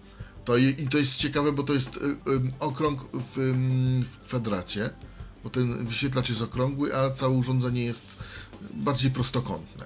To 0.45 0.57
i, 0.57 0.89
to 0.89 0.99
jest 0.99 1.17
ciekawe, 1.17 1.53
bo 1.53 1.63
to 1.63 1.75
jest 1.75 1.97
y, 1.97 2.01
y, 2.01 2.17
okrąg 2.61 3.01
w, 3.13 3.37
w 4.13 4.19
kwadracie, 4.19 4.91
bo 5.45 5.51
ten 5.51 5.87
wyświetlacz 5.87 6.29
jest 6.29 6.43
okrągły, 6.43 6.97
a 6.97 7.11
całe 7.11 7.35
urządzenie 7.35 7.85
jest 7.85 8.17
bardziej 8.75 9.11
prostokątne. 9.11 9.85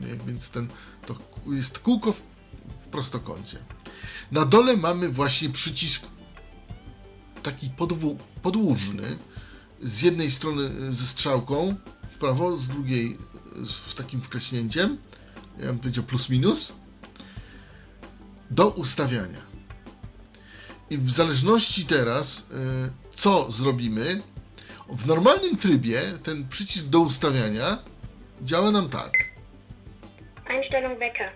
Nie? 0.00 0.16
Więc 0.26 0.50
ten, 0.50 0.68
to 1.06 1.16
jest 1.46 1.78
kółko 1.78 2.12
w, 2.12 2.22
w 2.80 2.86
prostokącie. 2.86 3.58
Na 4.32 4.44
dole 4.44 4.76
mamy 4.76 5.08
właśnie 5.08 5.50
przycisk 5.50 6.06
taki 7.42 7.70
podwu, 7.70 8.18
podłużny, 8.42 9.18
z 9.82 10.02
jednej 10.02 10.30
strony 10.30 10.62
y, 10.90 10.94
ze 10.94 11.06
strzałką 11.06 11.76
w 12.10 12.16
prawo, 12.16 12.58
z 12.58 12.68
drugiej 12.68 13.18
z 13.64 13.94
takim 13.94 14.22
wkleśnięciem, 14.22 14.98
ja 15.58 15.66
bym 15.66 15.78
powiedział 15.78 16.04
plus 16.04 16.28
minus, 16.28 16.72
do 18.50 18.68
ustawiania. 18.68 19.51
I 20.92 20.98
w 20.98 21.10
zależności 21.10 21.86
teraz, 21.86 22.38
y, 22.38 22.44
co 23.14 23.52
zrobimy, 23.52 24.22
w 24.88 25.06
normalnym 25.06 25.56
trybie 25.56 26.02
ten 26.22 26.48
przycisk 26.48 26.86
do 26.86 27.00
ustawiania 27.00 27.78
działa 28.42 28.70
nam 28.70 28.88
tak, 28.88 29.12
Einstellung 30.46 30.98
Wecker. 30.98 31.32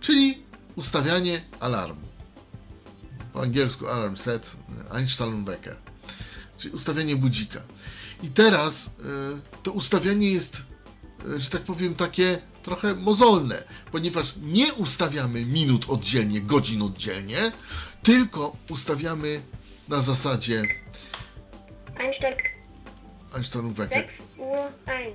czyli 0.00 0.42
ustawianie 0.76 1.42
alarmu. 1.60 2.08
Po 3.32 3.42
angielsku 3.42 3.88
alarm 3.88 4.16
set, 4.16 4.56
Einstellung 4.94 5.46
Wecker, 5.46 5.76
czyli 6.58 6.74
ustawianie 6.74 7.16
budzika. 7.16 7.60
I 8.22 8.28
teraz 8.28 8.86
y, 8.86 8.92
to 9.62 9.72
ustawianie 9.72 10.32
jest, 10.32 10.62
y, 11.26 11.40
że 11.40 11.50
tak 11.50 11.62
powiem, 11.62 11.94
takie 11.94 12.38
trochę 12.62 12.94
mozolne, 12.94 13.62
ponieważ 13.92 14.34
nie 14.42 14.72
ustawiamy 14.74 15.44
minut 15.44 15.86
oddzielnie, 15.88 16.40
godzin 16.40 16.82
oddzielnie, 16.82 17.52
tylko 18.02 18.56
ustawiamy 18.70 19.42
na 19.88 20.00
zasadzie 20.00 20.62
Einstellung 23.34 23.76
Wecker 23.76 24.08
6 24.08 24.12
Uhr 24.38 24.72
1. 24.86 25.12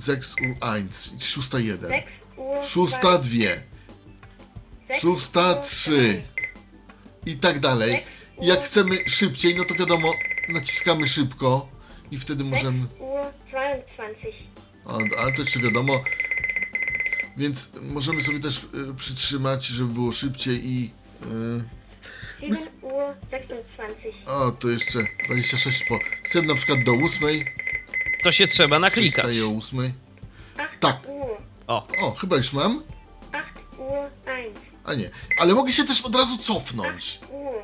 6 0.00 0.34
Uhr 0.40 0.56
1, 0.76 1.20
szósta 1.20 1.58
1, 1.58 1.90
6 1.90 2.06
Uhr 2.36 2.64
szósta 2.64 3.18
2. 3.18 3.28
2, 3.28 3.38
6 4.88 5.00
szósta 5.00 5.52
Uhr 5.52 5.62
3 5.62 6.22
i 7.26 7.36
tak 7.36 7.60
dalej. 7.60 8.04
I 8.40 8.46
Jak 8.46 8.62
chcemy 8.62 8.98
szybciej, 9.06 9.56
no 9.56 9.64
to 9.64 9.74
wiadomo, 9.74 10.12
naciskamy 10.48 11.08
szybko 11.08 11.68
i 12.10 12.18
wtedy 12.18 12.44
6 12.44 12.50
możemy. 12.50 12.86
Uhr 12.98 13.32
22. 13.50 14.58
O, 14.84 14.98
ale 15.18 15.32
to 15.32 15.42
jeszcze 15.42 15.60
wiadomo. 15.60 16.04
Więc 17.38 17.70
możemy 17.82 18.22
sobie 18.22 18.40
też 18.40 18.58
y, 18.90 18.94
przytrzymać, 18.96 19.66
żeby 19.66 19.94
było 19.94 20.12
szybciej 20.12 20.66
i. 20.66 20.90
Y, 21.22 21.64
7 22.40 22.58
Uhr 22.82 23.14
26. 23.28 24.18
o, 24.26 24.52
to 24.52 24.68
jeszcze 24.70 24.98
26 25.28 25.84
po. 25.88 25.98
Chcemy 26.24 26.46
na 26.48 26.54
przykład 26.54 26.78
do 26.84 26.92
8. 26.92 27.28
To 28.24 28.32
się 28.32 28.46
trzeba 28.46 28.78
naklikać. 28.78 29.24
Wstaje 29.24 29.46
o 29.46 29.58
8. 29.58 29.78
8 29.78 29.92
Tak. 30.80 31.08
Uhr. 31.08 31.28
O, 31.66 31.88
O, 32.02 32.14
chyba 32.14 32.36
już 32.36 32.52
mam. 32.52 32.82
8 33.32 33.42
Uhr 33.78 34.10
1. 34.26 34.52
A 34.84 34.94
nie. 34.94 35.10
Ale 35.38 35.54
mogę 35.54 35.72
się 35.72 35.84
też 35.84 36.00
od 36.02 36.14
razu 36.14 36.38
cofnąć. 36.38 37.20
Uhr. 37.30 37.54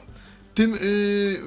Tym, 0.55 0.75
y, 0.75 1.43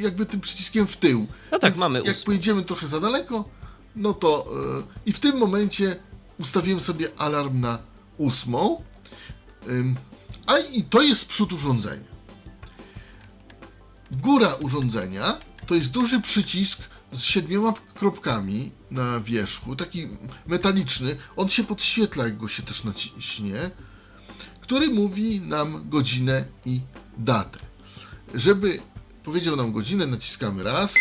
jakby 0.00 0.26
tym 0.26 0.40
przyciskiem 0.40 0.86
w 0.86 0.96
tył. 0.96 1.26
No 1.52 1.58
tak, 1.58 1.70
Więc 1.72 1.80
mamy 1.80 1.98
Jak 1.98 2.08
ósmą. 2.16 2.24
pojedziemy 2.26 2.62
trochę 2.64 2.86
za 2.86 3.00
daleko, 3.00 3.48
no 3.96 4.14
to. 4.14 4.46
y, 4.80 5.00
I 5.06 5.12
w 5.12 5.20
tym 5.20 5.36
momencie 5.36 5.96
ustawiłem 6.38 6.80
sobie 6.80 7.08
alarm 7.18 7.60
na 7.60 7.78
ósmą. 8.16 8.82
A 10.46 10.58
i 10.58 10.84
to 10.84 11.02
jest 11.02 11.28
przód 11.28 11.52
urządzenia. 11.52 12.18
Góra 14.10 14.54
urządzenia 14.54 15.38
to 15.66 15.74
jest 15.74 15.90
duży 15.90 16.20
przycisk 16.20 16.78
z 17.12 17.22
siedmioma 17.22 17.74
kropkami 17.94 18.72
na 18.90 19.20
wierzchu, 19.20 19.76
taki 19.76 20.08
metaliczny. 20.46 21.16
On 21.36 21.48
się 21.48 21.64
podświetla, 21.64 22.24
jak 22.24 22.36
go 22.36 22.48
się 22.48 22.62
też 22.62 22.84
naciśnie, 22.84 23.70
który 24.60 24.88
mówi 24.88 25.40
nam 25.40 25.88
godzinę 25.88 26.44
i 26.64 26.80
datę. 27.18 27.58
Żeby 28.34 28.80
powiedział 29.24 29.56
nam 29.56 29.72
godzinę, 29.72 30.06
naciskamy 30.06 30.62
raz. 30.62 30.94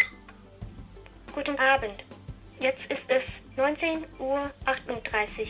Guten 1.35 1.55
Abend. 1.59 2.03
Jetzt 2.61 2.91
ist 2.91 3.05
es 3.07 3.23
19 3.57 4.07
Uhr 4.19 4.39
38. 4.65 5.47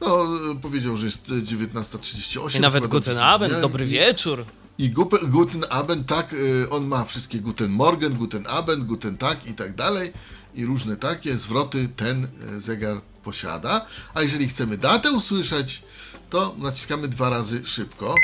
No, 0.00 0.26
powiedział, 0.62 0.96
że 0.96 1.06
jest 1.06 1.30
y, 1.30 1.32
19.38. 1.42 2.56
i 2.56 2.60
nawet 2.60 2.86
Guten 2.86 3.18
Abend, 3.18 3.60
dobry 3.60 3.84
I- 3.84 3.88
wieczór. 3.88 4.44
I 4.78 4.90
gupe- 4.92 5.26
Guten 5.28 5.64
Abend, 5.70 6.06
tak, 6.06 6.32
y, 6.32 6.70
on 6.70 6.86
ma 6.86 7.04
wszystkie 7.04 7.38
Guten 7.40 7.70
Morgen, 7.70 8.14
Guten 8.14 8.46
Abend, 8.46 8.84
Guten 8.86 9.16
Tag 9.16 9.46
i 9.46 9.54
tak 9.54 9.74
dalej. 9.74 10.12
I 10.54 10.64
różne 10.64 10.96
takie 10.96 11.36
zwroty 11.36 11.88
ten 11.96 12.28
y, 12.56 12.60
zegar 12.60 13.00
posiada. 13.24 13.86
A 14.14 14.22
jeżeli 14.22 14.48
chcemy 14.48 14.78
datę 14.78 15.12
usłyszeć, 15.12 15.82
to 16.30 16.54
naciskamy 16.58 17.08
dwa 17.08 17.30
razy 17.30 17.66
szybko. 17.66 18.14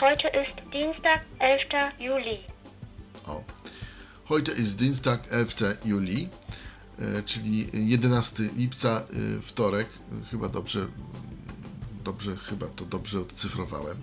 Heute 0.00 0.28
ist 0.42 0.70
Dienstag, 0.72 1.20
11. 1.40 1.92
Juli. 2.00 2.38
O. 3.26 3.44
Heute 4.28 4.52
ist 4.52 4.76
Dienstag, 4.76 5.20
11 5.32 5.76
Juli, 5.84 6.28
czyli 7.24 7.70
11 7.72 8.50
lipca, 8.56 9.02
e, 9.38 9.40
wtorek. 9.40 9.88
E, 10.22 10.26
Chyba 10.30 10.48
dobrze, 10.48 10.86
dobrze, 12.04 12.36
chyba 12.36 12.66
to 12.66 12.84
dobrze 12.84 13.20
odcyfrowałem. 13.20 13.96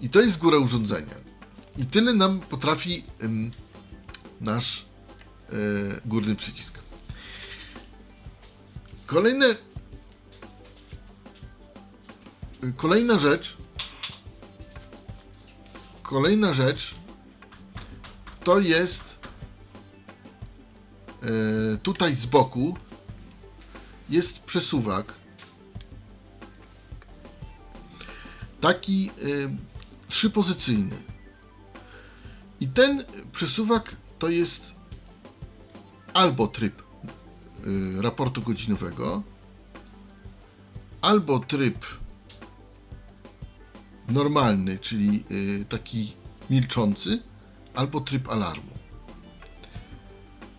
I 0.00 0.08
to 0.08 0.20
jest 0.20 0.38
góra 0.38 0.58
urządzenia. 0.58 1.14
I 1.76 1.86
tyle 1.86 2.14
nam 2.14 2.40
potrafi 2.40 3.04
nasz 4.40 4.84
e, 5.48 5.54
górny 6.04 6.34
przycisk. 6.34 6.78
Kolejne, 9.06 9.46
e, 9.46 9.56
kolejna 12.76 13.18
rzecz, 13.18 13.56
kolejna 16.02 16.54
rzecz 16.54 16.94
to 18.44 18.60
jest 18.60 19.18
e, 19.23 19.23
tutaj 21.82 22.14
z 22.14 22.26
boku 22.26 22.76
jest 24.10 24.42
przesuwak 24.42 25.14
taki 28.60 29.10
e, 29.10 29.12
trzypozycyjny 30.08 30.96
i 32.60 32.68
ten 32.68 33.04
przesuwak 33.32 33.96
to 34.18 34.28
jest 34.28 34.74
albo 36.14 36.46
tryb 36.46 36.82
e, 36.82 38.02
raportu 38.02 38.42
godzinowego 38.42 39.22
albo 41.00 41.38
tryb 41.38 41.86
normalny, 44.08 44.78
czyli 44.78 45.24
taki 45.68 46.12
milczący, 46.50 47.22
albo 47.74 48.00
tryb 48.00 48.28
alarmu. 48.28 48.73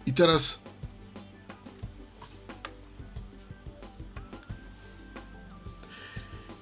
I 0.05 0.13
teraz 0.13 0.59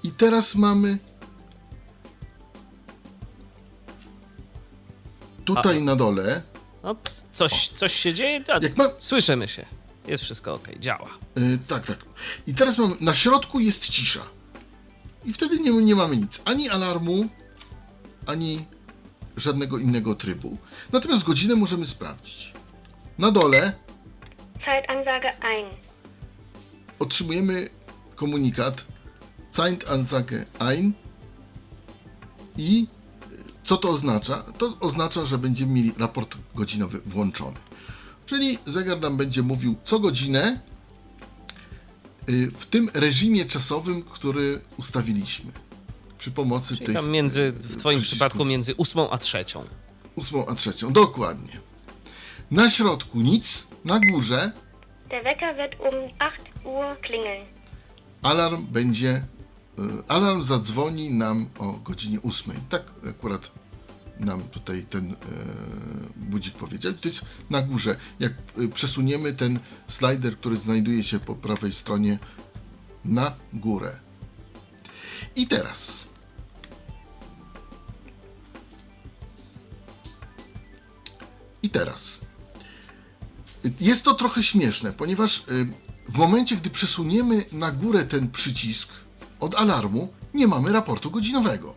I 0.02 0.10
teraz 0.10 0.54
mamy 0.54 0.98
tutaj 5.44 5.82
na 5.82 5.96
dole, 5.96 6.42
No, 6.84 6.96
coś, 7.32 7.68
coś 7.68 7.94
się 7.94 8.14
dzieje? 8.14 8.44
A, 8.52 8.60
ma, 8.76 8.90
Słyszymy 8.98 9.48
się. 9.48 9.66
Jest 10.06 10.22
wszystko 10.22 10.54
ok, 10.54 10.68
działa. 10.78 11.10
Y, 11.38 11.58
tak, 11.66 11.86
tak. 11.86 11.98
I 12.46 12.54
teraz 12.54 12.78
mam, 12.78 12.96
na 13.00 13.14
środku 13.14 13.60
jest 13.60 13.88
cisza. 13.88 14.20
I 15.24 15.32
wtedy 15.32 15.58
nie, 15.58 15.70
nie 15.70 15.94
mamy 15.94 16.16
nic. 16.16 16.42
Ani 16.44 16.68
alarmu, 16.68 17.28
ani 18.26 18.66
żadnego 19.36 19.78
innego 19.78 20.14
trybu. 20.14 20.58
Natomiast 20.92 21.24
godzinę 21.24 21.56
możemy 21.56 21.86
sprawdzić. 21.86 22.52
Na 23.18 23.30
dole 23.30 23.72
Zeitansage 24.66 25.32
ein. 25.42 25.66
otrzymujemy 26.98 27.68
komunikat 28.16 28.84
Zeitansage 29.52 30.46
ein 30.58 30.92
i 32.58 32.86
co 33.64 33.76
to 33.76 33.90
oznacza? 33.90 34.44
To 34.58 34.76
oznacza, 34.80 35.24
że 35.24 35.38
będziemy 35.38 35.72
mieli 35.72 35.92
raport 35.98 36.36
godzinowy 36.54 37.00
włączony. 37.06 37.56
Czyli 38.26 38.58
zegar 38.66 39.00
nam 39.00 39.16
będzie 39.16 39.42
mówił 39.42 39.74
co 39.84 39.98
godzinę 40.00 40.60
y, 42.28 42.50
w 42.50 42.66
tym 42.66 42.90
reżimie 42.94 43.44
czasowym, 43.44 44.02
który 44.02 44.60
ustawiliśmy. 44.76 45.52
Przy 46.18 46.30
pomocy 46.30 46.74
Czyli 46.74 46.86
tych 46.86 46.94
tam 46.94 47.10
między, 47.10 47.52
w 47.52 47.76
twoim 47.76 47.98
przycisków. 47.98 48.16
przypadku 48.18 48.44
między 48.44 48.74
ósmą 48.74 49.10
a 49.10 49.18
trzecią. 49.18 49.64
ósmą 50.16 50.46
a 50.46 50.54
trzecią. 50.54 50.92
Dokładnie. 50.92 51.60
Na 52.50 52.70
środku 52.70 53.20
nic, 53.20 53.66
na 53.84 54.00
górze 54.00 54.52
Der 55.10 55.24
Wecker 55.24 55.56
wird 55.56 55.76
um 55.80 55.94
8 56.18 56.64
Uhr 56.64 57.00
klingeln. 57.00 57.44
alarm 58.22 58.66
będzie. 58.66 59.24
y, 59.78 59.82
Alarm 60.08 60.44
zadzwoni 60.44 61.10
nam 61.10 61.48
o 61.58 61.72
godzinie 61.72 62.18
8. 62.22 62.54
Tak 62.68 62.82
akurat 63.10 63.50
nam 64.20 64.42
tutaj 64.42 64.82
ten 64.90 65.12
y, 65.12 65.16
budzik 66.16 66.54
powiedział. 66.54 66.92
To 66.92 67.08
jest 67.08 67.24
na 67.50 67.62
górze. 67.62 67.96
Jak 68.20 68.32
y, 68.58 68.68
przesuniemy 68.68 69.32
ten 69.32 69.58
slider, 69.88 70.36
który 70.38 70.56
znajduje 70.56 71.02
się 71.02 71.18
po 71.20 71.34
prawej 71.34 71.72
stronie 71.72 72.18
na 73.04 73.32
górę. 73.52 73.96
I 75.36 75.46
teraz. 75.46 76.04
I 81.62 81.70
teraz. 81.70 82.18
Jest 83.80 84.04
to 84.04 84.14
trochę 84.14 84.42
śmieszne, 84.42 84.92
ponieważ 84.92 85.38
y, 85.38 85.42
w 86.08 86.16
momencie, 86.18 86.56
gdy 86.56 86.70
przesuniemy 86.70 87.44
na 87.52 87.70
górę 87.72 88.04
ten 88.04 88.30
przycisk 88.30 88.88
od 89.40 89.54
alarmu, 89.54 90.08
nie 90.34 90.46
mamy 90.48 90.72
raportu 90.72 91.10
godzinowego. 91.10 91.74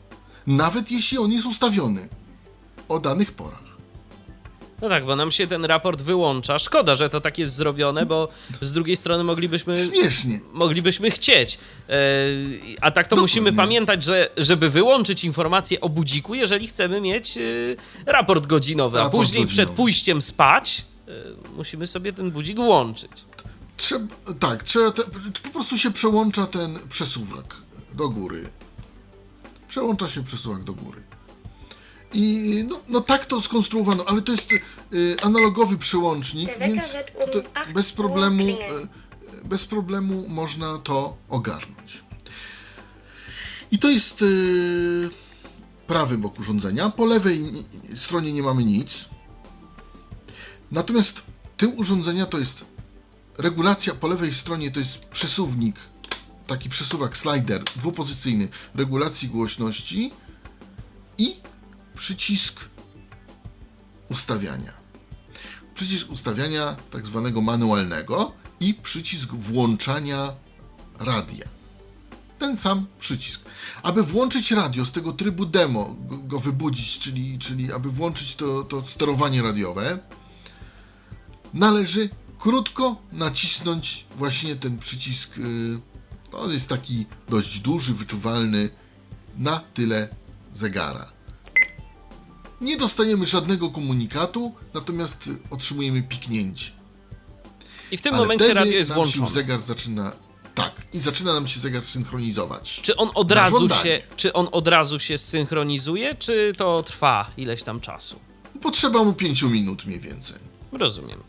Nawet 0.47 0.91
jeśli 0.91 1.17
on 1.17 1.31
jest 1.31 1.45
ustawiony 1.45 2.07
o 2.89 2.99
danych 2.99 3.31
porach. 3.31 3.67
No 4.81 4.89
tak, 4.89 5.05
bo 5.05 5.15
nam 5.15 5.31
się 5.31 5.47
ten 5.47 5.65
raport 5.65 6.01
wyłącza. 6.01 6.59
Szkoda, 6.59 6.95
że 6.95 7.09
to 7.09 7.21
tak 7.21 7.37
jest 7.37 7.55
zrobione, 7.55 8.05
bo 8.05 8.27
z 8.61 8.73
drugiej 8.73 8.95
strony 8.97 9.23
moglibyśmy 9.23 9.75
Śmiesznie. 9.85 10.39
moglibyśmy 10.53 11.11
chcieć. 11.11 11.59
E, 11.89 11.93
a 12.81 12.91
tak 12.91 13.07
to 13.07 13.15
Dokładnie. 13.15 13.21
musimy 13.21 13.53
pamiętać, 13.53 14.03
że 14.03 14.29
żeby 14.37 14.69
wyłączyć 14.69 15.23
informację 15.23 15.81
o 15.81 15.89
budziku, 15.89 16.35
jeżeli 16.35 16.67
chcemy 16.67 17.01
mieć 17.01 17.37
e, 17.37 17.41
raport 18.05 18.47
godzinowy, 18.47 18.97
a 18.99 19.03
Raport 19.03 19.11
później 19.23 19.43
godzinowy. 19.43 19.65
przed 19.65 19.75
pójściem 19.75 20.21
spać 20.21 20.85
musimy 21.55 21.87
sobie 21.87 22.13
ten 22.13 22.31
budzik 22.31 22.57
włączyć. 22.57 23.11
Trzeba, 23.77 24.05
tak, 24.39 24.63
trzeba 24.63 24.91
te, 24.91 25.03
po 25.43 25.49
prostu 25.49 25.77
się 25.77 25.91
przełącza 25.91 26.47
ten 26.47 26.79
przesuwak 26.89 27.55
do 27.93 28.09
góry. 28.09 28.49
Przełącza 29.67 30.07
się 30.07 30.23
przesuwak 30.23 30.63
do 30.63 30.73
góry. 30.73 31.03
I 32.13 32.63
no, 32.69 32.79
no 32.87 33.01
tak 33.01 33.25
to 33.25 33.41
skonstruowano, 33.41 34.05
ale 34.05 34.21
to 34.21 34.31
jest 34.31 34.53
y, 34.53 35.15
analogowy 35.21 35.77
przełącznik, 35.77 36.49
więc 36.59 36.91
to 37.31 37.61
8 37.61 37.73
bez 37.73 37.91
problemu, 37.91 38.43
y, 38.43 38.57
bez 39.43 39.65
problemu 39.65 40.25
można 40.29 40.77
to 40.77 41.17
ogarnąć. 41.29 42.03
I 43.71 43.79
to 43.79 43.89
jest 43.89 44.21
y, 44.21 45.09
prawy 45.87 46.17
bok 46.17 46.39
urządzenia. 46.39 46.89
Po 46.89 47.05
lewej 47.05 47.39
ni- 47.39 47.65
stronie 47.97 48.33
nie 48.33 48.43
mamy 48.43 48.63
nic. 48.63 49.09
Natomiast 50.71 51.21
tył 51.57 51.79
urządzenia 51.79 52.25
to 52.25 52.39
jest 52.39 52.65
regulacja 53.37 53.95
po 53.95 54.07
lewej 54.07 54.33
stronie 54.33 54.71
to 54.71 54.79
jest 54.79 55.05
przesuwnik, 55.05 55.75
taki 56.47 56.69
przesuwak 56.69 57.17
slider 57.17 57.63
dwupozycyjny 57.63 58.47
regulacji 58.75 59.27
głośności 59.27 60.11
i 61.17 61.35
przycisk 61.95 62.59
ustawiania. 64.09 64.73
Przycisk 65.75 66.11
ustawiania 66.11 66.75
tak 66.91 67.05
zwanego 67.05 67.41
manualnego 67.41 68.31
i 68.59 68.73
przycisk 68.73 69.29
włączania 69.33 70.33
radia. 70.99 71.45
Ten 72.39 72.57
sam 72.57 72.85
przycisk. 72.99 73.41
Aby 73.83 74.03
włączyć 74.03 74.51
radio 74.51 74.85
z 74.85 74.91
tego 74.91 75.13
trybu 75.13 75.45
demo, 75.45 75.95
go, 75.99 76.39
wybudzić, 76.39 76.99
czyli, 76.99 77.39
czyli 77.39 77.71
aby 77.73 77.89
włączyć 77.89 78.35
to, 78.35 78.63
to 78.63 78.87
sterowanie 78.87 79.41
radiowe, 79.41 79.99
należy 81.53 82.09
krótko 82.39 82.95
nacisnąć 83.11 84.05
właśnie 84.15 84.55
ten 84.55 84.77
przycisk. 84.79 85.37
y, 85.37 85.79
On 86.31 86.51
jest 86.51 86.69
taki 86.69 87.05
dość 87.29 87.59
duży, 87.59 87.93
wyczuwalny 87.93 88.69
na 89.37 89.59
tyle 89.73 90.09
zegara. 90.53 91.11
Nie 92.61 92.77
dostajemy 92.77 93.25
żadnego 93.25 93.69
komunikatu, 93.69 94.55
natomiast 94.73 95.29
otrzymujemy 95.49 96.03
piknięcie. 96.03 96.71
I 97.91 97.97
w 97.97 98.01
tym 98.01 98.13
Ale 98.13 98.23
momencie 98.23 98.53
radio 98.53 98.71
jest 98.73 98.89
nam 98.89 98.97
się 98.97 99.01
już 99.01 99.15
włączone. 99.17 99.33
zegar 99.35 99.59
zaczyna. 99.59 100.11
Tak, 100.55 100.81
i 100.93 100.99
zaczyna 100.99 101.33
nam 101.33 101.47
się 101.47 101.59
zegar 101.59 101.83
synchronizować. 101.83 102.79
Czy 102.83 102.95
on 102.95 103.09
od 103.15 103.31
razu 103.31 103.69
się, 103.69 104.01
czy 104.15 104.33
on 104.33 104.47
od 104.51 104.67
razu 104.67 104.99
się 104.99 105.17
synchronizuje, 105.17 106.15
czy 106.15 106.53
to 106.57 106.83
trwa 106.83 107.31
ileś 107.37 107.63
tam 107.63 107.79
czasu? 107.79 108.19
Potrzeba 108.61 109.03
mu 109.03 109.13
5 109.13 109.43
minut 109.43 109.85
mniej 109.85 109.99
więcej. 109.99 110.37
Rozumiem. 110.71 111.23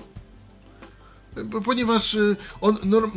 Ponieważ 1.65 2.15
y, 2.15 2.37
on, 2.61 2.79
norm, 2.85 3.11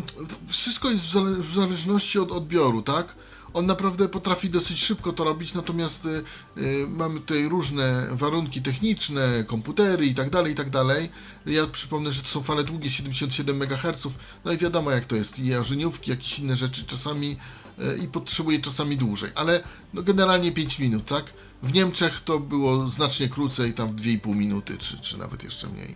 wszystko 0.48 0.90
jest 0.90 1.04
w, 1.04 1.12
zale, 1.12 1.38
w 1.38 1.54
zależności 1.54 2.20
od 2.20 2.32
odbioru, 2.32 2.82
tak? 2.82 3.16
On 3.54 3.66
naprawdę 3.66 4.10
potrafi 4.10 4.50
dosyć 4.50 4.80
szybko 4.80 5.14
to 5.14 5.24
robić, 5.24 5.54
natomiast 5.54 6.06
y, 6.06 6.24
y, 6.58 6.88
mamy 6.88 7.20
tutaj 7.20 7.48
różne 7.48 8.08
warunki 8.12 8.62
techniczne, 8.62 9.44
komputery 9.48 10.06
i 10.06 10.16
tak 10.16 10.30
dalej, 10.30 10.54
i 10.54 10.56
tak 10.56 10.70
dalej. 10.70 11.10
Ja 11.46 11.68
przypomnę, 11.68 12.12
że 12.12 12.22
to 12.22 12.28
są 12.28 12.44
fale 12.44 12.64
długie 12.64 12.92
77 12.92 13.62
MHz, 13.62 14.08
no 14.46 14.52
i 14.52 14.58
wiadomo 14.58 14.92
jak 14.92 15.06
to 15.06 15.16
jest, 15.16 15.40
i 15.40 15.48
jarzeniówki, 15.48 16.12
jakieś 16.12 16.40
inne 16.40 16.56
rzeczy 16.56 16.86
czasami 16.86 17.38
i 18.04 18.08
potrzebuje 18.08 18.60
czasami 18.60 18.98
dłużej, 18.98 19.32
ale 19.36 19.64
no 19.94 20.04
generalnie 20.04 20.52
5 20.52 20.80
minut, 20.80 21.06
tak? 21.06 21.34
W 21.64 21.74
Niemczech 21.74 22.22
to 22.26 22.40
było 22.40 22.90
znacznie 22.90 23.30
krócej, 23.30 23.74
tam 23.74 23.92
w 23.92 23.96
2,5 23.96 24.36
minuty, 24.36 24.78
czy, 24.78 25.00
czy 25.00 25.18
nawet 25.18 25.44
jeszcze 25.44 25.68
mniej. 25.68 25.96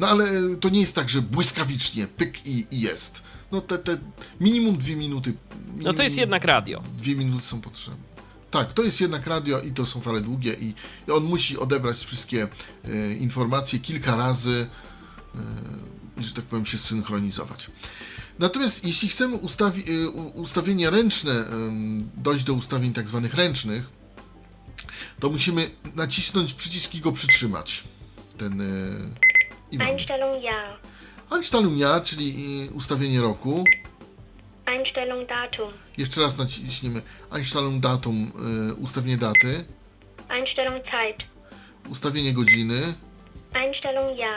No 0.00 0.08
ale 0.08 0.56
to 0.60 0.68
nie 0.68 0.80
jest 0.80 0.94
tak, 0.94 1.10
że 1.10 1.22
błyskawicznie 1.22 2.06
pyk 2.06 2.46
i, 2.46 2.66
i 2.70 2.80
jest. 2.80 3.22
No 3.52 3.60
te, 3.60 3.78
te 3.78 3.98
minimum 4.40 4.76
dwie 4.76 4.96
minuty. 4.96 5.32
Minimum 5.60 5.82
No 5.82 5.92
to 5.92 6.02
jest 6.02 6.18
jednak 6.18 6.44
radio. 6.44 6.82
Dwie 6.98 7.16
minuty 7.16 7.46
są 7.46 7.60
potrzebne. 7.60 8.10
Tak, 8.50 8.72
to 8.72 8.82
jest 8.82 9.00
jednak 9.00 9.26
radio 9.26 9.60
i 9.60 9.72
to 9.72 9.86
są 9.86 10.00
fale 10.00 10.20
długie 10.20 10.54
i, 10.54 10.74
on 11.12 11.24
musi 11.24 11.58
odebrać 11.58 11.98
wszystkie 11.98 12.48
e, 12.84 13.14
informacje 13.14 13.78
kilka 13.78 14.16
razy 14.16 14.66
i, 16.20 16.24
że 16.24 16.34
tak 16.34 16.44
powiem, 16.44 16.66
się 16.66 16.78
synchronizować. 16.78 17.70
Natomiast 18.38 18.84
jeśli 18.84 19.08
chcemy 19.08 19.36
ustawi, 19.36 19.84
e, 20.04 20.08
u- 20.08 20.40
ustawienie 20.40 20.90
ręczne, 20.90 21.44
dojść 22.16 22.44
do 22.44 22.54
ustawień 22.54 22.92
tak 22.92 23.08
zwanych 23.08 23.34
ręcznych, 23.34 23.90
to 25.20 25.30
musimy 25.30 25.70
nacisnąć 25.96 26.54
przycisk 26.54 26.94
i 26.94 27.00
go 27.00 27.12
przytrzymać. 27.12 27.84
Ten... 28.38 28.62
mamy. 29.78 29.90
Einstellung 29.90 30.42
Ja. 30.42 30.62
Einstellung 31.30 31.78
ja, 31.78 32.00
czyli 32.00 32.26
y, 32.68 32.74
ustawienie 32.74 33.20
roku. 33.20 33.64
Einstellung 34.66 35.28
Datum. 35.28 35.72
Jeszcze 35.98 36.20
raz 36.20 36.38
naciśniemy 36.38 37.02
Einstellung 37.30 37.80
datum, 37.80 38.32
y, 38.70 38.74
ustawienie 38.74 39.16
daty, 39.18 39.64
Einstellung 40.28 40.84
Zeit. 40.90 41.24
ustawienie 41.88 42.32
godziny, 42.32 42.94
Einstellung 43.54 44.18
Ja. 44.18 44.34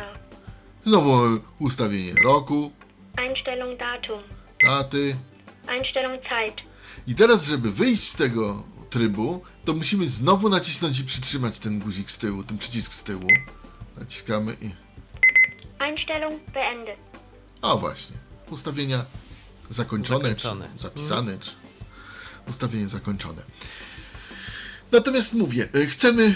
znowu 0.86 1.40
ustawienie 1.60 2.14
roku, 2.24 2.72
Einstellung 3.18 3.78
Datum. 3.80 4.20
daty, 4.66 5.16
Einstellung 5.68 6.20
Zeit. 6.30 6.62
I 7.08 7.16
teraz, 7.16 7.46
żeby 7.46 7.72
wyjść 7.72 8.04
z 8.04 8.16
tego 8.16 8.64
trybu, 8.90 9.42
to 9.66 9.74
musimy 9.74 10.08
znowu 10.08 10.50
nacisnąć 10.50 11.00
i 11.00 11.04
przytrzymać 11.04 11.60
ten 11.60 11.80
guzik 11.80 12.12
z 12.12 12.18
tyłu, 12.18 12.44
ten 12.44 12.58
przycisk 12.58 12.94
z 12.94 13.04
tyłu. 13.04 13.28
Naciskamy 13.98 14.58
i... 14.62 14.83
Einstellung 15.80 16.40
beendet. 16.54 16.98
O 17.62 17.78
właśnie. 17.78 18.18
Ustawienia 18.50 19.06
zakończone, 19.70 20.20
Zakończone. 20.24 20.70
czy 20.78 20.82
zapisane, 20.84 21.40
czy 21.40 21.52
ustawienie 22.48 22.88
zakończone. 22.88 23.42
Natomiast 24.92 25.34
mówię, 25.34 25.68
e, 25.76 25.86
chcemy 25.86 26.36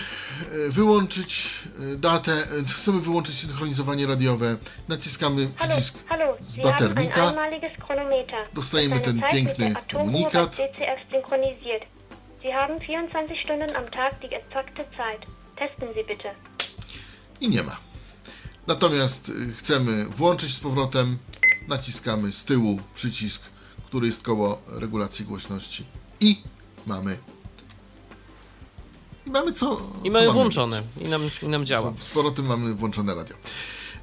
e, 0.68 0.70
wyłączyć 0.70 1.54
e, 1.94 1.96
datę, 1.96 2.48
chcemy 2.82 3.02
wyłączyć 3.02 3.40
synchronizowanie 3.40 4.08
radiowe, 4.08 4.58
naciskamy 4.88 5.50
Hallo, 5.58 5.74
przycisk 5.76 6.08
hallo, 6.08 6.38
z 6.40 6.58
baternika, 6.58 7.34
Dostajemy 8.54 9.00
ten 9.00 9.22
piękny 9.32 9.74
komunikat. 9.94 10.52
DCF 10.52 11.12
synchronisiert. 11.12 11.86
Sie 12.42 12.54
haben 12.54 12.80
24 12.80 13.36
Stunden 13.36 13.76
am 13.76 13.90
Tag 13.92 14.20
die 14.22 14.30
exakte 14.38 14.84
Zeit. 14.98 15.26
Testen 15.56 15.94
Sie 15.94 16.04
bitte. 16.04 16.36
i 17.42 17.50
nie 17.50 17.64
ma. 17.64 17.78
Natomiast 18.68 19.30
y, 19.30 19.54
chcemy 19.54 20.06
włączyć 20.06 20.54
z 20.54 20.60
powrotem, 20.60 21.18
naciskamy 21.68 22.32
z 22.32 22.46
tyłu 22.46 22.80
przycisk, 22.96 23.42
który 23.86 24.08
jest 24.08 24.24
koło 24.24 24.62
regulacji 24.68 25.26
głośności 25.26 25.86
i 26.20 26.42
mamy 26.86 27.18
i 29.28 29.30
mamy 29.30 29.52
co 29.52 29.82
I 30.04 30.08
co 30.08 30.14
mamy 30.14 30.26
mamy 30.26 30.32
włączone. 30.32 30.84
I 31.02 31.04
nam, 31.04 31.22
I 31.44 31.48
nam 31.48 31.66
działa. 31.66 31.94
Z 31.98 32.06
powrotem 32.14 32.46
mamy 32.46 32.74
włączone 32.74 33.16
radio. 33.16 33.36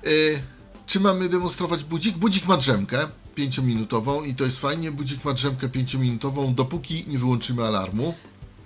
Y, 0.06 0.42
czy 0.86 1.00
mamy 1.00 1.28
demonstrować 1.28 1.84
budzik? 1.84 2.16
Budzik 2.16 2.46
ma 2.46 2.56
drzemkę 2.56 3.08
5-minutową 3.36 4.26
i 4.26 4.34
to 4.34 4.44
jest 4.44 4.60
fajnie. 4.60 4.92
Budzik 4.92 5.24
ma 5.24 5.32
drzemkę 5.32 5.68
5-minutową, 5.68 6.54
dopóki 6.54 7.04
nie 7.08 7.18
wyłączymy 7.18 7.64
alarmu. 7.64 8.14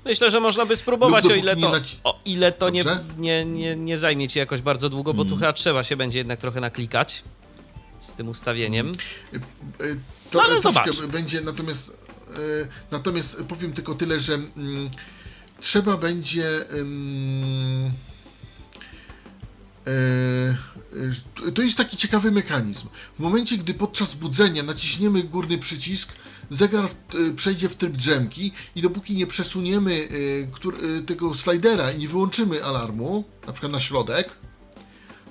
Myślę, 0.08 0.30
że 0.30 0.40
można 0.40 0.66
by 0.66 0.76
spróbować, 0.76 1.26
o 1.26 1.34
ile 1.34 1.56
to, 1.56 1.72
o 2.04 2.20
ile 2.24 2.52
to 2.52 2.70
nie, 2.70 2.84
nie, 3.18 3.44
nie, 3.44 3.76
nie 3.76 3.98
zajmie 3.98 4.28
ci 4.28 4.38
jakoś 4.38 4.62
bardzo 4.62 4.88
długo, 4.88 5.14
bo 5.14 5.24
tu 5.24 5.36
chyba 5.36 5.52
trzeba 5.52 5.84
się 5.84 5.96
będzie 5.96 6.18
jednak 6.18 6.40
trochę 6.40 6.60
naklikać 6.60 7.24
z 8.00 8.12
tym 8.12 8.28
ustawieniem. 8.28 8.92
Y, 9.80 9.98
To 10.30 10.42
Ale 10.42 10.60
troszkę 10.60 10.92
zobacz. 10.92 11.12
będzie, 11.12 11.40
natomiast, 11.40 11.98
y, 12.38 12.68
natomiast 12.90 13.42
powiem 13.48 13.72
tylko 13.72 13.94
tyle, 13.94 14.20
że 14.20 14.34
mm, 14.34 14.90
trzeba 15.60 15.96
będzie. 15.96 16.46
y, 16.46 16.76
y, 16.76 18.07
to 21.54 21.62
jest 21.62 21.76
taki 21.76 21.96
ciekawy 21.96 22.30
mechanizm. 22.30 22.88
W 23.18 23.22
momencie, 23.22 23.58
gdy 23.58 23.74
podczas 23.74 24.14
budzenia 24.14 24.62
naciśniemy 24.62 25.22
górny 25.22 25.58
przycisk, 25.58 26.12
zegar 26.50 26.90
y, 27.14 27.34
przejdzie 27.34 27.68
w 27.68 27.76
tryb 27.76 27.92
drzemki 27.92 28.52
i 28.76 28.82
dopóki 28.82 29.14
nie 29.14 29.26
przesuniemy 29.26 30.08
tego 31.06 31.34
slidera 31.34 31.92
i 31.92 31.98
nie 31.98 32.08
wyłączymy 32.08 32.64
alarmu, 32.64 33.24
na 33.46 33.52
przykład 33.52 33.72
na 33.72 33.80
środek, 33.80 34.36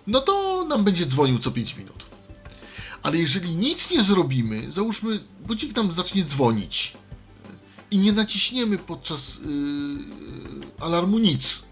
no 0.07 0.21
to 0.21 0.65
nam 0.69 0.83
będzie 0.83 1.05
dzwonił 1.05 1.39
co 1.39 1.51
5 1.51 1.77
minut. 1.77 2.05
Ale 3.03 3.17
jeżeli 3.17 3.55
nic 3.55 3.91
nie 3.91 4.03
zrobimy, 4.03 4.71
załóżmy, 4.71 5.23
budzik 5.39 5.75
nam 5.75 5.91
zacznie 5.91 6.23
dzwonić 6.23 6.97
i 7.91 7.97
nie 7.97 8.11
naciśniemy 8.11 8.77
podczas 8.77 9.39
alarmu 10.79 11.19
nic, 11.19 11.63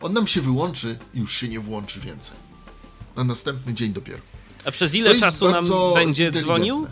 on 0.00 0.12
nam 0.12 0.26
się 0.26 0.40
wyłączy 0.40 0.98
i 1.14 1.18
już 1.20 1.34
się 1.36 1.48
nie 1.48 1.60
włączy 1.60 2.00
więcej. 2.00 2.36
Na 3.16 3.24
następny 3.24 3.74
dzień 3.74 3.92
dopiero. 3.92 4.18
A 4.64 4.70
przez 4.70 4.94
ile 4.94 5.08
jest 5.10 5.20
czasu 5.20 5.50
nam 5.50 5.64
będzie 5.94 6.30
dzwonił? 6.30 6.86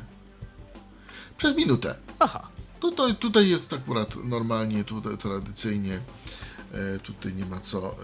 Przez 1.39 1.57
minutę. 1.57 1.95
Aha. 2.19 2.49
Tutaj, 2.81 3.17
tutaj 3.17 3.49
jest 3.49 3.73
akurat 3.73 4.09
normalnie, 4.25 4.85
tutaj 4.85 5.19
tradycyjnie. 5.19 6.01
E, 6.73 6.99
tutaj 6.99 7.35
nie 7.35 7.47
ma 7.47 7.61
co 7.61 7.79
e, 7.79 7.95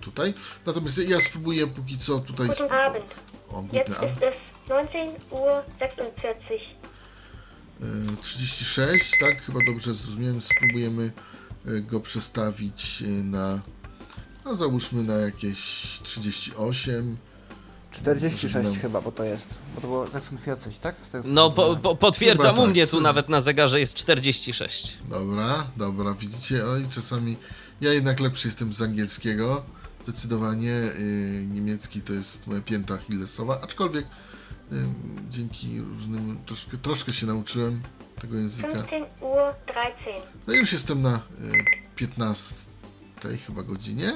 tutaj. 0.00 0.34
Natomiast 0.66 0.98
ja 0.98 1.20
spróbuję 1.20 1.66
póki 1.66 1.98
co 1.98 2.18
tutaj. 2.18 2.48
Guten 2.48 2.72
Abend. 2.72 3.04
O, 3.50 3.64
Jetzt 3.72 3.88
guten 3.88 4.04
Abend. 4.04 4.22
es 4.22 4.34
19 4.68 5.20
Uhr 5.30 5.62
46. 5.76 6.64
E, 7.80 8.16
36, 8.22 9.10
tak? 9.20 9.42
Chyba 9.42 9.58
dobrze 9.66 9.94
zrozumiałem. 9.94 10.40
Spróbujemy 10.40 11.12
e, 11.66 11.80
go 11.80 12.00
przestawić 12.00 13.02
e, 13.02 13.06
na. 13.08 13.60
No 14.46 14.56
załóżmy 14.56 15.02
na 15.02 15.14
jakieś 15.14 15.60
38. 16.02 17.16
46 17.90 18.54
No. 18.54 18.82
chyba, 18.82 19.00
bo 19.00 19.12
to 19.12 19.24
jest. 19.24 19.48
Bo 19.74 19.80
to 19.80 19.86
było 19.86 20.04
Jackson 20.14 20.38
40, 20.38 20.80
tak? 20.80 20.94
Z 21.02 21.10
tego, 21.10 21.24
co 21.24 21.30
No, 21.30 21.50
po, 21.50 21.76
po, 21.76 21.96
potwierdzam 21.96 22.46
Chyba 22.50 22.62
u 22.62 22.64
tak. 22.66 22.70
mnie 22.74 22.86
tu 22.86 23.00
nawet 23.00 23.28
na 23.28 23.40
zegarze 23.40 23.80
jest 23.80 23.94
46. 23.94 24.98
Dobra, 25.08 25.66
dobra, 25.76 26.14
widzicie, 26.14 26.66
oj, 26.66 26.86
czasami 26.90 27.36
ja 27.80 27.92
jednak 27.92 28.20
lepszy 28.20 28.48
jestem 28.48 28.72
z 28.72 28.82
angielskiego, 28.82 29.62
zdecydowanie, 30.04 30.72
y, 30.72 31.46
niemiecki 31.52 32.00
to 32.00 32.12
jest 32.12 32.46
moja 32.46 32.60
pięta 32.60 32.94
achillesowa, 32.94 33.60
aczkolwiek 33.60 34.04
y, 34.04 34.76
dzięki 35.30 35.80
różnym, 35.80 36.38
troszkę, 36.46 36.76
troszkę 36.78 37.12
się 37.12 37.26
nauczyłem 37.26 37.82
tego 38.20 38.36
języka. 38.36 38.68
15 38.68 39.04
Uhr 39.20 39.54
13. 39.66 39.94
No 40.46 40.54
i 40.54 40.56
już 40.56 40.72
jestem 40.72 41.02
na 41.02 41.16
y, 41.16 41.20
15 41.96 42.54
chyba 43.46 43.62
godzinie, 43.62 44.12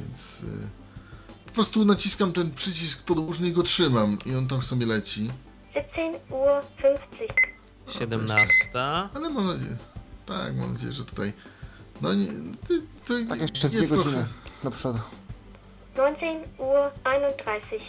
więc 0.00 0.42
y, 0.42 0.68
po 1.46 1.52
prostu 1.52 1.84
naciskam 1.84 2.32
ten 2.32 2.50
przycisk 2.54 3.04
podłużny 3.04 3.48
i 3.48 3.52
go 3.52 3.62
trzymam 3.62 4.18
i 4.26 4.34
on 4.34 4.48
tam 4.48 4.62
sobie 4.62 4.86
leci. 4.86 5.30
17 5.74 6.20
Uhr 6.30 6.62
50. 6.82 7.30
17. 7.88 8.54
Ale 9.14 9.30
mam 9.30 9.46
nadzieję, 9.46 9.76
tak, 10.26 10.56
mam 10.56 10.72
nadzieję, 10.72 10.92
że 10.92 11.04
tutaj, 11.04 11.32
no 12.00 12.14
nie, 12.14 12.26
to, 12.26 12.74
to 13.06 13.14
Tak, 13.28 13.40
jeszcze 13.40 13.68
dwie 13.68 13.80
jest 13.80 13.94
godziny 13.94 14.12
trochę, 14.12 14.28
do 14.64 14.70
przodu. 14.70 14.98
19 15.96 16.44
Uhr 16.58 16.90
31. 17.04 17.80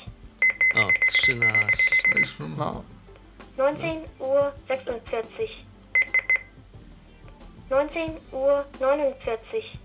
O, 0.76 0.88
13. 1.08 1.68
a 2.16 2.20
już 2.20 2.40
mam, 2.40 2.56
No, 2.58 2.84
19 3.58 4.10
Uhr 4.20 4.54
46. 4.66 5.66
19 7.70 8.12
Uhr 8.32 8.64
49. 8.78 9.80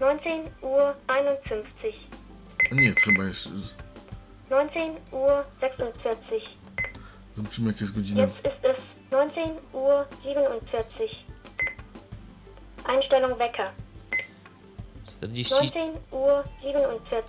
19 0.00 0.50
Uhr 0.62 0.94
51. 1.06 1.92
a 2.70 2.74
nie, 2.74 2.92
chyba 2.94 3.24
jest, 3.24 3.48
19 4.50 4.94
Uhr 5.12 5.44
46. 5.60 6.58
zobaczymy 7.36 7.66
jaka 7.66 7.80
jest 7.80 7.94
godzina, 7.94 8.22
Jetzt 8.22 8.38
ist 8.46 8.64
es 8.64 8.76
19 9.10 9.50
Uhr 9.72 10.06
47. 10.22 11.08
Einstellung 12.88 13.38
Wecker. 13.38 13.70
40. 15.06 15.54
19 15.54 15.92
Uhr 16.10 16.44
47. 16.60 17.24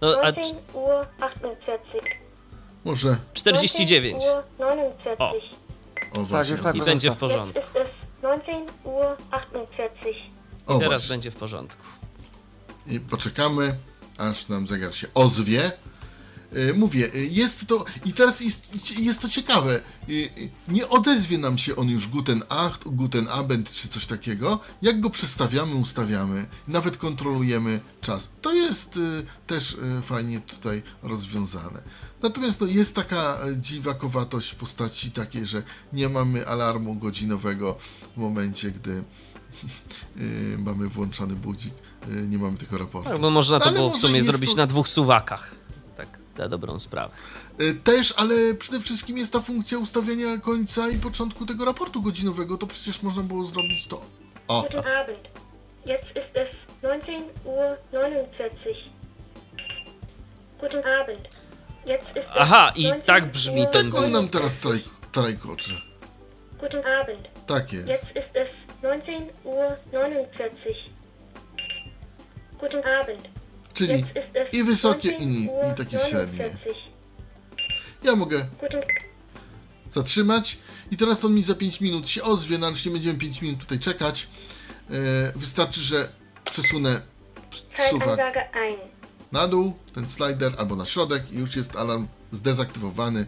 No, 0.00 0.08
a 0.22 0.32
19 0.32 0.56
Uhr 0.74 1.06
48. 1.18 2.00
może, 2.84 3.16
49. 3.34 4.22
19 4.22 4.26
Uhr 4.26 4.42
49. 4.58 5.54
O. 6.14 6.20
o 6.20 6.22
właśnie, 6.24 6.52
już 6.52 6.62
tak. 6.62 6.76
I 6.76 6.82
będzie 6.82 7.08
w 7.10 7.12
Jetzt 7.12 7.20
porządku. 7.20 7.60
ist 7.60 7.76
es 7.76 7.86
19 8.22 8.66
Uhr 8.84 9.16
48. 9.30 10.37
o 10.68 10.78
teraz 10.78 11.02
właśnie, 11.02 11.14
będzie 11.14 11.30
w 11.30 11.36
porządku. 11.36 11.82
i 12.86 13.00
poczekamy, 13.00 13.78
aż 14.18 14.48
nam 14.48 14.66
zegar 14.66 14.94
się 14.94 15.06
ozwie, 15.14 15.72
Y, 16.56 16.74
Mówię, 16.74 17.14
y, 17.14 17.26
jest 17.26 17.66
to, 17.66 17.84
i 18.04 18.12
teraz 18.12 18.40
jest, 18.40 18.98
jest 18.98 19.20
to 19.20 19.28
ciekawe, 19.28 19.80
y, 20.08 20.30
nie 20.68 20.88
odezwie 20.88 21.38
nam 21.38 21.58
się 21.58 21.76
on 21.76 21.88
już 21.88 22.08
Guten 22.08 22.42
Acht, 22.48 22.84
Guten 22.84 23.28
Abend 23.28 23.70
czy 23.70 23.88
coś 23.88 24.06
takiego, 24.06 24.60
jak 24.82 25.00
go 25.00 25.10
przestawiamy, 25.10 25.74
ustawiamy, 25.74 26.46
nawet 26.68 26.96
kontrolujemy 26.96 27.80
czas. 28.00 28.30
To 28.40 28.54
jest 28.54 28.98
też 29.46 29.76
fajnie 30.02 30.40
tutaj 30.40 30.82
rozwiązane. 31.02 31.82
Natomiast 32.22 32.60
no, 32.60 32.66
jest 32.66 32.94
taka 32.94 33.38
y, 33.46 33.56
dziwakowatość 33.56 34.50
w 34.50 34.54
postaci 34.54 35.10
takiej, 35.10 35.46
że 35.46 35.62
nie 35.92 36.08
mamy 36.08 36.46
alarmu 36.46 36.94
godzinowego 36.94 37.78
w 38.14 38.16
momencie, 38.16 38.70
gdy 38.70 39.04
mamy 40.66 40.88
włączony 40.88 41.34
budzik, 41.36 41.74
y, 42.08 42.26
nie 42.28 42.38
mamy 42.38 42.58
tego 42.58 42.78
raportu. 42.78 43.10
Tak, 43.10 43.20
bo 43.20 43.30
można 43.30 43.58
to 43.58 43.64
Ale 43.66 43.74
było 43.74 43.90
w 43.90 43.96
sumie 43.96 44.22
zrobić 44.22 44.50
to- 44.50 44.56
na 44.56 44.66
dwóch 44.66 44.88
suwakach. 44.88 45.54
Tak, 45.96 46.18
na 46.38 46.48
dobrą 46.48 46.78
sprawę. 46.78 47.14
Y, 47.60 47.74
Też, 47.74 48.14
ale 48.16 48.54
przede 48.54 48.80
wszystkim 48.80 49.18
jest 49.18 49.32
ta 49.32 49.40
funkcja 49.40 49.78
ustawiania 49.78 50.38
końca 50.38 50.88
i 50.88 50.96
początku 50.98 51.46
tego 51.46 51.64
raportu 51.64 52.02
godzinowego, 52.02 52.58
to 52.58 52.66
przecież 52.66 53.02
można 53.02 53.22
było 53.22 53.44
zrobić 53.44 53.86
to. 53.86 54.00
O, 54.48 54.62
Guten 54.62 54.78
Abend. 54.80 55.28
Jetzt 55.86 56.04
ist 56.10 56.36
es 56.36 56.48
19 56.82 57.22
Uhr 57.44 57.76
49. 57.90 58.90
Guten 60.60 60.82
Abend. 61.02 61.28
Jetzt 61.86 62.08
ist 62.08 62.16
es 62.16 62.24
Aha, 62.34 62.72
i 62.76 62.82
19 62.82 63.06
tak 63.06 63.32
brzmi 63.32 63.66
ten 63.72 63.92
tak 63.92 64.00
on 64.02 64.10
nam 64.10 64.28
49. 64.28 64.32
teraz 64.32 64.58
traj, 64.58 64.84
trajkocze. 65.12 65.72
Guten 66.60 66.82
Abend. 67.02 67.28
Tak 67.46 67.72
jest. 67.72 67.88
Jetzt 67.88 68.04
ist 68.10 68.34
es 68.36 68.48
19 68.82 69.32
Uhr 69.44 69.76
49. 69.90 70.90
Guten 72.60 72.82
Abend. 73.02 73.28
Czyli 73.74 73.92
Jetzt 73.92 74.08
ist 74.16 74.36
es 74.36 74.54
i 74.54 74.64
wysokie, 74.64 75.08
i, 75.08 75.12
19 75.12 75.26
ni- 75.26 75.48
Uhr 75.48 75.72
i 75.72 75.74
takie 75.74 75.98
średnie. 75.98 76.38
49. 76.44 76.78
Ja 78.02 78.16
mogę 78.16 78.46
Guten 78.60 78.82
zatrzymać 79.88 80.58
i 80.90 80.96
teraz 80.96 81.24
on 81.24 81.34
mi 81.34 81.42
za 81.42 81.54
5 81.54 81.80
minut 81.80 82.08
się 82.08 82.22
ozwie, 82.22 82.58
no 82.58 82.70
już 82.70 82.84
nie 82.86 82.92
będziemy 82.92 83.18
5 83.18 83.42
minut 83.42 83.60
tutaj 83.60 83.78
czekać. 83.78 84.28
E, 84.90 85.32
wystarczy, 85.36 85.80
że 85.80 86.08
przesunę 86.44 87.00
suwak 87.90 88.18
na 89.32 89.48
dół, 89.48 89.74
ten 89.94 90.08
slider, 90.08 90.52
albo 90.58 90.76
na 90.76 90.86
środek 90.86 91.32
i 91.32 91.34
już 91.36 91.56
jest 91.56 91.76
alarm 91.76 92.06
zdezaktywowany. 92.30 93.26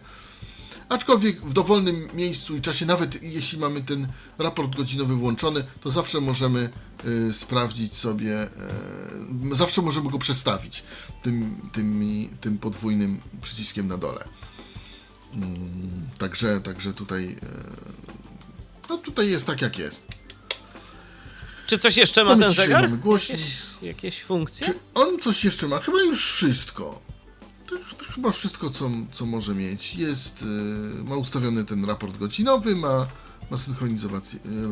Aczkolwiek 0.91 1.41
w 1.41 1.53
dowolnym 1.53 2.07
miejscu 2.13 2.55
i 2.55 2.61
czasie, 2.61 2.85
nawet 2.85 3.23
jeśli 3.23 3.59
mamy 3.59 3.81
ten 3.81 4.07
raport 4.37 4.75
godzinowy 4.75 5.15
włączony, 5.15 5.63
to 5.81 5.91
zawsze 5.91 6.21
możemy 6.21 6.69
y, 7.29 7.33
sprawdzić 7.33 7.95
sobie, 7.95 8.43
y, 9.51 9.55
zawsze 9.55 9.81
możemy 9.81 10.09
go 10.09 10.19
przestawić 10.19 10.83
tym, 11.23 11.69
tym, 11.73 12.03
tym 12.41 12.57
podwójnym 12.57 13.21
przyciskiem 13.41 13.87
na 13.87 13.97
dole. 13.97 14.27
Mm, 15.33 16.09
także, 16.17 16.61
także 16.61 16.93
tutaj, 16.93 17.23
y, 17.23 17.37
no 18.89 18.97
tutaj 18.97 19.31
jest 19.31 19.47
tak 19.47 19.61
jak 19.61 19.77
jest. 19.77 20.07
Czy 21.67 21.77
coś 21.77 21.97
jeszcze 21.97 22.23
ma 22.23 22.29
Mamy 22.29 22.41
ten 22.45 22.53
zegar? 22.53 22.89
mamy. 22.89 23.01
Jakieś, 23.11 23.57
jakieś 23.81 24.21
funkcje? 24.23 24.67
Czy 24.67 24.73
on 24.93 25.19
coś 25.19 25.45
jeszcze 25.45 25.67
ma? 25.67 25.79
Chyba 25.79 26.01
już 26.01 26.31
wszystko. 26.31 27.10
To, 27.97 28.05
to 28.05 28.11
chyba 28.11 28.31
wszystko, 28.31 28.69
co, 28.69 28.89
co 29.11 29.25
może 29.25 29.55
mieć. 29.55 29.95
Jest, 29.95 30.41
y, 30.41 31.03
ma 31.03 31.15
ustawiony 31.15 31.65
ten 31.65 31.85
raport 31.85 32.17
godzinowy, 32.17 32.75
ma, 32.75 33.07
ma 33.51 33.57
synchronizowanie, 33.57 34.25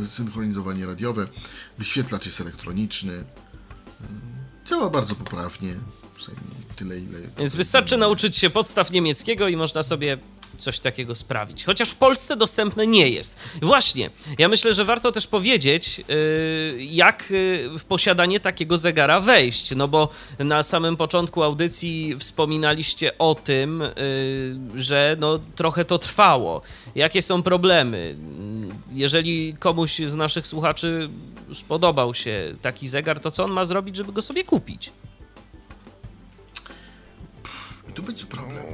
synchronizowanie 0.08 0.86
radiowe, 0.86 1.28
wyświetlacz 1.78 2.26
jest 2.26 2.42
elektroniczny. 2.42 3.14
Y, 3.14 3.26
działa 4.66 4.90
bardzo 4.90 5.16
poprawnie. 5.16 5.76
Tyle, 6.76 7.00
ile. 7.00 7.20
Więc 7.38 7.56
wystarczy 7.56 7.98
nauczyć 7.98 8.38
się 8.38 8.50
podstaw 8.50 8.92
niemieckiego 8.92 9.48
i 9.48 9.58
można 9.58 9.84
sobie 9.84 10.18
coś 10.60 10.80
takiego 10.80 11.16
sprawić. 11.16 11.66
Chociaż 11.66 11.90
w 11.90 11.96
Polsce 11.96 12.38
dostępne 12.38 12.88
nie 12.88 13.10
jest. 13.10 13.40
Właśnie, 13.62 14.10
ja 14.38 14.48
myślę, 14.48 14.74
że 14.74 14.86
warto 14.86 15.12
też 15.12 15.28
powiedzieć, 15.28 15.98
yy, 15.98 16.06
jak 16.80 17.30
yy, 17.30 17.80
w 17.80 17.84
posiadanie 17.84 18.40
takiego 18.40 18.78
zegara 18.78 19.20
wejść. 19.20 19.76
No 19.76 19.88
bo 19.88 20.10
na 20.40 20.64
samym 20.64 20.98
początku 20.98 21.44
audycji 21.44 22.16
wspominaliście 22.20 23.18
o 23.18 23.36
tym, 23.36 23.84
yy, 24.76 24.82
że 24.82 25.18
no, 25.20 25.40
trochę 25.56 25.86
to 25.86 26.00
trwało. 26.00 26.62
Jakie 26.96 27.22
są 27.22 27.44
problemy? 27.44 28.16
Jeżeli 28.94 29.56
komuś 29.60 29.98
z 30.06 30.16
naszych 30.16 30.48
słuchaczy 30.48 31.10
spodobał 31.54 32.14
się 32.14 32.56
taki 32.62 32.88
zegar, 32.88 33.20
to 33.20 33.32
co 33.32 33.44
on 33.44 33.52
ma 33.52 33.66
zrobić, 33.66 33.96
żeby 33.96 34.12
go 34.12 34.22
sobie 34.22 34.44
kupić? 34.44 34.92
Tu 37.96 38.04
będzie 38.04 38.26
problem. 38.26 38.66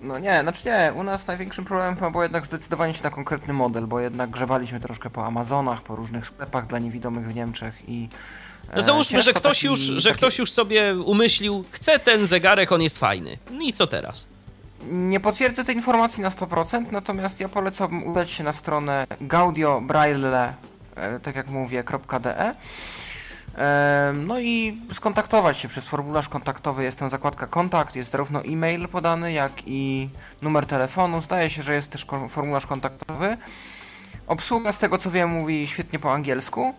No 0.00 0.18
nie, 0.18 0.40
znaczy 0.42 0.68
nie, 0.68 0.92
u 0.94 1.02
nas 1.02 1.26
największym 1.26 1.64
problemem 1.64 1.94
chyba 1.94 2.10
było 2.10 2.22
jednak 2.22 2.46
zdecydowanie 2.46 2.94
się 2.94 3.02
na 3.04 3.10
konkretny 3.10 3.52
model, 3.54 3.86
bo 3.86 4.00
jednak 4.00 4.30
grzebaliśmy 4.30 4.80
troszkę 4.80 5.10
po 5.10 5.26
Amazonach, 5.26 5.82
po 5.82 5.96
różnych 5.96 6.26
sklepach 6.26 6.66
dla 6.66 6.78
niewidomych 6.78 7.26
w 7.28 7.34
Niemczech 7.34 7.74
i... 7.88 8.08
e, 8.70 8.74
No 8.76 8.80
załóżmy, 8.80 9.20
że 9.20 9.24
ciężko 9.24 9.40
ktoś, 9.40 9.56
taki- 9.56 9.66
już, 9.66 9.78
że 9.80 10.08
taki- 10.10 10.18
ktoś 10.18 10.38
już 10.38 10.52
sobie 10.52 10.94
umyślił, 10.96 11.64
chce 11.70 11.98
ten 11.98 12.26
zegarek, 12.26 12.72
on 12.72 12.82
jest 12.82 12.98
fajny. 12.98 13.38
No 13.50 13.60
i 13.60 13.72
co 13.72 13.86
teraz? 13.86 14.26
Nie 14.82 15.20
potwierdzę 15.20 15.64
tej 15.64 15.76
informacji 15.76 16.22
na 16.22 16.28
100%, 16.30 16.92
natomiast 16.92 17.40
ja 17.40 17.48
polecam 17.48 18.04
udać 18.04 18.30
się 18.30 18.44
na 18.44 18.52
stronę 18.52 19.06
gaudiobraille, 19.20 20.54
e, 20.96 21.20
tak 21.20 21.36
jak 21.36 21.48
mówię, 21.48 21.84
.de. 22.20 22.54
No 24.14 24.40
i 24.40 24.80
skontaktować 24.92 25.58
się 25.58 25.68
przez 25.68 25.88
formularz 25.88 26.28
kontaktowy. 26.28 26.84
Jest 26.84 26.98
tam 26.98 27.10
zakładka 27.10 27.46
kontakt, 27.46 27.96
jest 27.96 28.10
zarówno 28.10 28.42
e-mail 28.44 28.88
podany, 28.88 29.32
jak 29.32 29.52
i 29.66 30.08
numer 30.42 30.66
telefonu. 30.66 31.22
Zdaje 31.22 31.50
się, 31.50 31.62
że 31.62 31.74
jest 31.74 31.90
też 31.90 32.06
formularz 32.28 32.66
kontaktowy. 32.66 33.36
Obsługa, 34.26 34.72
z 34.72 34.78
tego 34.78 34.98
co 34.98 35.10
wiem, 35.10 35.30
mówi 35.30 35.66
świetnie 35.66 35.98
po 35.98 36.12
angielsku. 36.12 36.74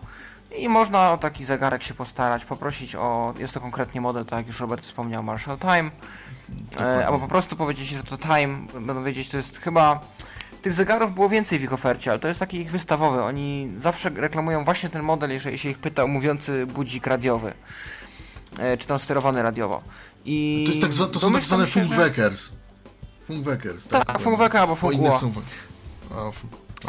I 0.56 0.68
można 0.68 1.12
o 1.12 1.18
taki 1.18 1.44
zegarek 1.44 1.82
się 1.82 1.94
postarać, 1.94 2.44
poprosić 2.44 2.96
o, 2.96 3.34
jest 3.38 3.54
to 3.54 3.60
konkretnie 3.60 4.00
model, 4.00 4.24
tak 4.24 4.36
jak 4.36 4.46
już 4.46 4.60
Robert 4.60 4.82
wspomniał, 4.82 5.22
Marshall 5.22 5.58
Time. 5.58 5.90
E, 6.80 7.06
albo 7.06 7.18
po 7.18 7.28
prostu 7.28 7.56
powiedzieć, 7.56 7.88
że 7.88 8.02
to 8.02 8.18
Time, 8.18 8.58
będą 8.80 9.04
wiedzieć, 9.04 9.28
to 9.28 9.36
jest 9.36 9.58
chyba... 9.58 10.00
Tych 10.62 10.72
zegarów 10.72 11.14
było 11.14 11.28
więcej 11.28 11.58
w 11.58 11.62
ich 11.62 11.72
ofercie, 11.72 12.10
ale 12.10 12.20
to 12.20 12.28
jest 12.28 12.40
taki 12.40 12.60
ich 12.60 12.70
wystawowy. 12.70 13.22
Oni 13.22 13.72
zawsze 13.78 14.08
reklamują 14.08 14.64
właśnie 14.64 14.88
ten 14.88 15.02
model, 15.02 15.30
jeżeli 15.30 15.58
się 15.58 15.70
ich 15.70 15.78
pyta 15.78 16.06
mówiący 16.06 16.66
budzik 16.66 17.06
radiowy. 17.06 17.54
E, 18.58 18.76
czy 18.76 18.86
tam 18.86 18.98
sterowany 18.98 19.42
radiowo. 19.42 19.82
I 20.24 20.62
To, 20.66 20.70
jest 20.72 20.82
tak 20.82 20.92
zwa, 20.92 21.06
to 21.06 21.20
są 21.20 21.32
tak 21.32 21.42
zwane 21.42 21.66
funkweckers. 21.66 22.52
Funkweckers, 23.26 23.88
Tak, 23.88 24.20
funkwecker 24.20 24.60
albo 24.60 24.74
funkło. 24.74 25.20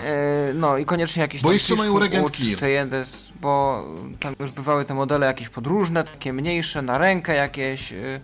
E, 0.03 0.53
no 0.53 0.77
i 0.77 0.85
koniecznie 0.85 1.21
jakiś 1.21 1.41
Bo 1.41 1.51
jeszcze 1.51 1.75
mają 1.75 1.99
Regent 1.99 2.31
Clear. 2.31 2.59
Bo 3.41 3.85
tam 4.19 4.35
już 4.39 4.51
bywały 4.51 4.85
te 4.85 4.93
modele 4.93 5.25
jakieś 5.25 5.49
podróżne, 5.49 6.03
takie 6.03 6.33
mniejsze, 6.33 6.81
na 6.81 6.97
rękę 6.97 7.35
jakieś, 7.35 7.93
y, 7.93 8.21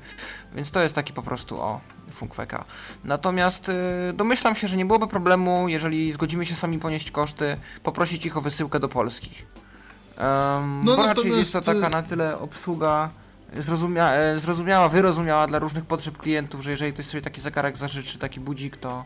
więc 0.56 0.72
to 0.72 0.82
jest 0.82 0.96
taki 0.96 1.14
po 1.14 1.22
prostu 1.22 1.62
o 1.62 1.82
funkweka. 2.16 2.66
Natomiast 3.04 3.70
y, 3.70 3.74
domyślam 4.14 4.56
się, 4.56 4.68
że 4.68 4.78
nie 4.78 4.86
byłoby 4.86 5.08
problemu, 5.08 5.70
jeżeli 5.70 6.12
zgodzimy 6.12 6.46
się 6.46 6.56
sami 6.56 6.80
ponieść 6.80 7.12
koszty, 7.12 7.58
poprosić 7.84 8.26
ich 8.26 8.38
o 8.38 8.42
wysyłkę 8.42 8.80
do 8.80 8.90
Polski. 8.90 9.30
Um, 9.30 10.82
No, 10.86 10.96
bo 10.96 11.04
raczej 11.04 11.08
natomiast, 11.08 11.38
jest 11.38 11.54
to 11.54 11.62
taka 11.62 11.88
y- 11.88 11.90
na 11.90 12.04
tyle 12.04 12.40
obsługa 12.40 13.10
zrozumia, 13.58 14.12
e, 14.12 14.40
zrozumiała, 14.40 14.90
wyrozumiała 14.90 15.48
dla 15.48 15.60
różnych 15.60 15.86
potrzeb 15.86 16.18
klientów, 16.18 16.64
że 16.64 16.72
jeżeli 16.72 16.94
ktoś 16.94 17.06
sobie 17.06 17.22
taki 17.22 17.42
zegarek 17.42 17.78
zażyczy, 17.78 18.20
taki 18.20 18.40
budzik, 18.40 18.78
to 18.78 19.06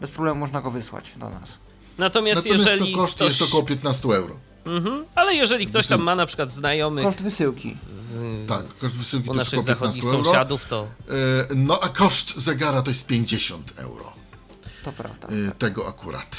bez 0.00 0.10
problemu 0.10 0.40
można 0.40 0.60
go 0.60 0.70
wysłać 0.70 1.12
do 1.16 1.30
nas. 1.30 1.58
Natomiast, 1.98 2.44
Natomiast 2.44 2.70
jeżeli 2.70 2.92
to 2.92 2.98
koszt 2.98 3.14
ktoś... 3.14 3.28
jest 3.28 3.42
około 3.42 3.62
15 3.62 4.08
euro. 4.08 4.36
Mhm, 4.66 5.04
ale 5.14 5.34
jeżeli 5.34 5.66
ktoś 5.66 5.86
tam 5.86 6.02
ma 6.02 6.14
na 6.14 6.26
przykład 6.26 6.50
znajomych 6.50 7.04
Koszt 7.04 7.22
wysyłki. 7.22 7.76
Tak, 8.46 8.62
koszt 8.80 8.94
wysyłki 8.96 9.30
u 9.30 9.32
to 9.32 9.38
jest 9.40 9.52
naszych 9.52 9.58
około 9.58 9.66
15 9.66 9.72
zachodnich 9.74 10.04
euro. 10.14 10.24
sąsiadów, 10.24 10.66
to 10.66 10.86
E, 11.08 11.54
No 11.54 11.80
a 11.80 11.88
koszt 11.88 12.36
zegara 12.36 12.82
to 12.82 12.90
jest 12.90 13.06
50 13.06 13.72
euro. 13.76 14.12
To 14.84 14.92
prawda. 14.92 15.28
E, 15.28 15.50
Tego 15.58 15.88
akurat. 15.88 16.36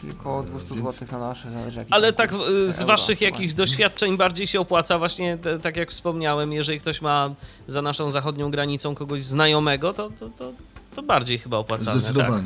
Czyli 0.00 0.12
około 0.12 0.42
200 0.42 0.74
więc- 0.74 0.94
zł 0.98 1.08
na 1.20 1.28
nasze, 1.28 1.50
zależy 1.50 1.78
jaki 1.78 1.92
Ale 1.92 2.12
tak 2.12 2.32
y, 2.32 2.70
z 2.70 2.80
euro 2.80 2.86
waszych 2.86 3.20
jakichś 3.20 3.54
doświadczeń 3.54 4.16
bardziej 4.16 4.46
się 4.46 4.60
opłaca 4.60 4.98
właśnie, 4.98 5.38
te, 5.38 5.58
tak 5.58 5.76
jak 5.76 5.90
wspomniałem, 5.90 6.52
jeżeli 6.52 6.80
ktoś 6.80 7.02
ma 7.02 7.34
za 7.68 7.82
naszą 7.82 8.10
zachodnią 8.10 8.50
granicą 8.50 8.94
kogoś 8.94 9.22
znajomego, 9.22 9.92
to, 9.92 10.10
to, 10.20 10.28
to, 10.28 10.52
to 10.94 11.02
bardziej 11.02 11.38
chyba 11.38 11.56
opłacalne. 11.56 12.02
Tak? 12.14 12.42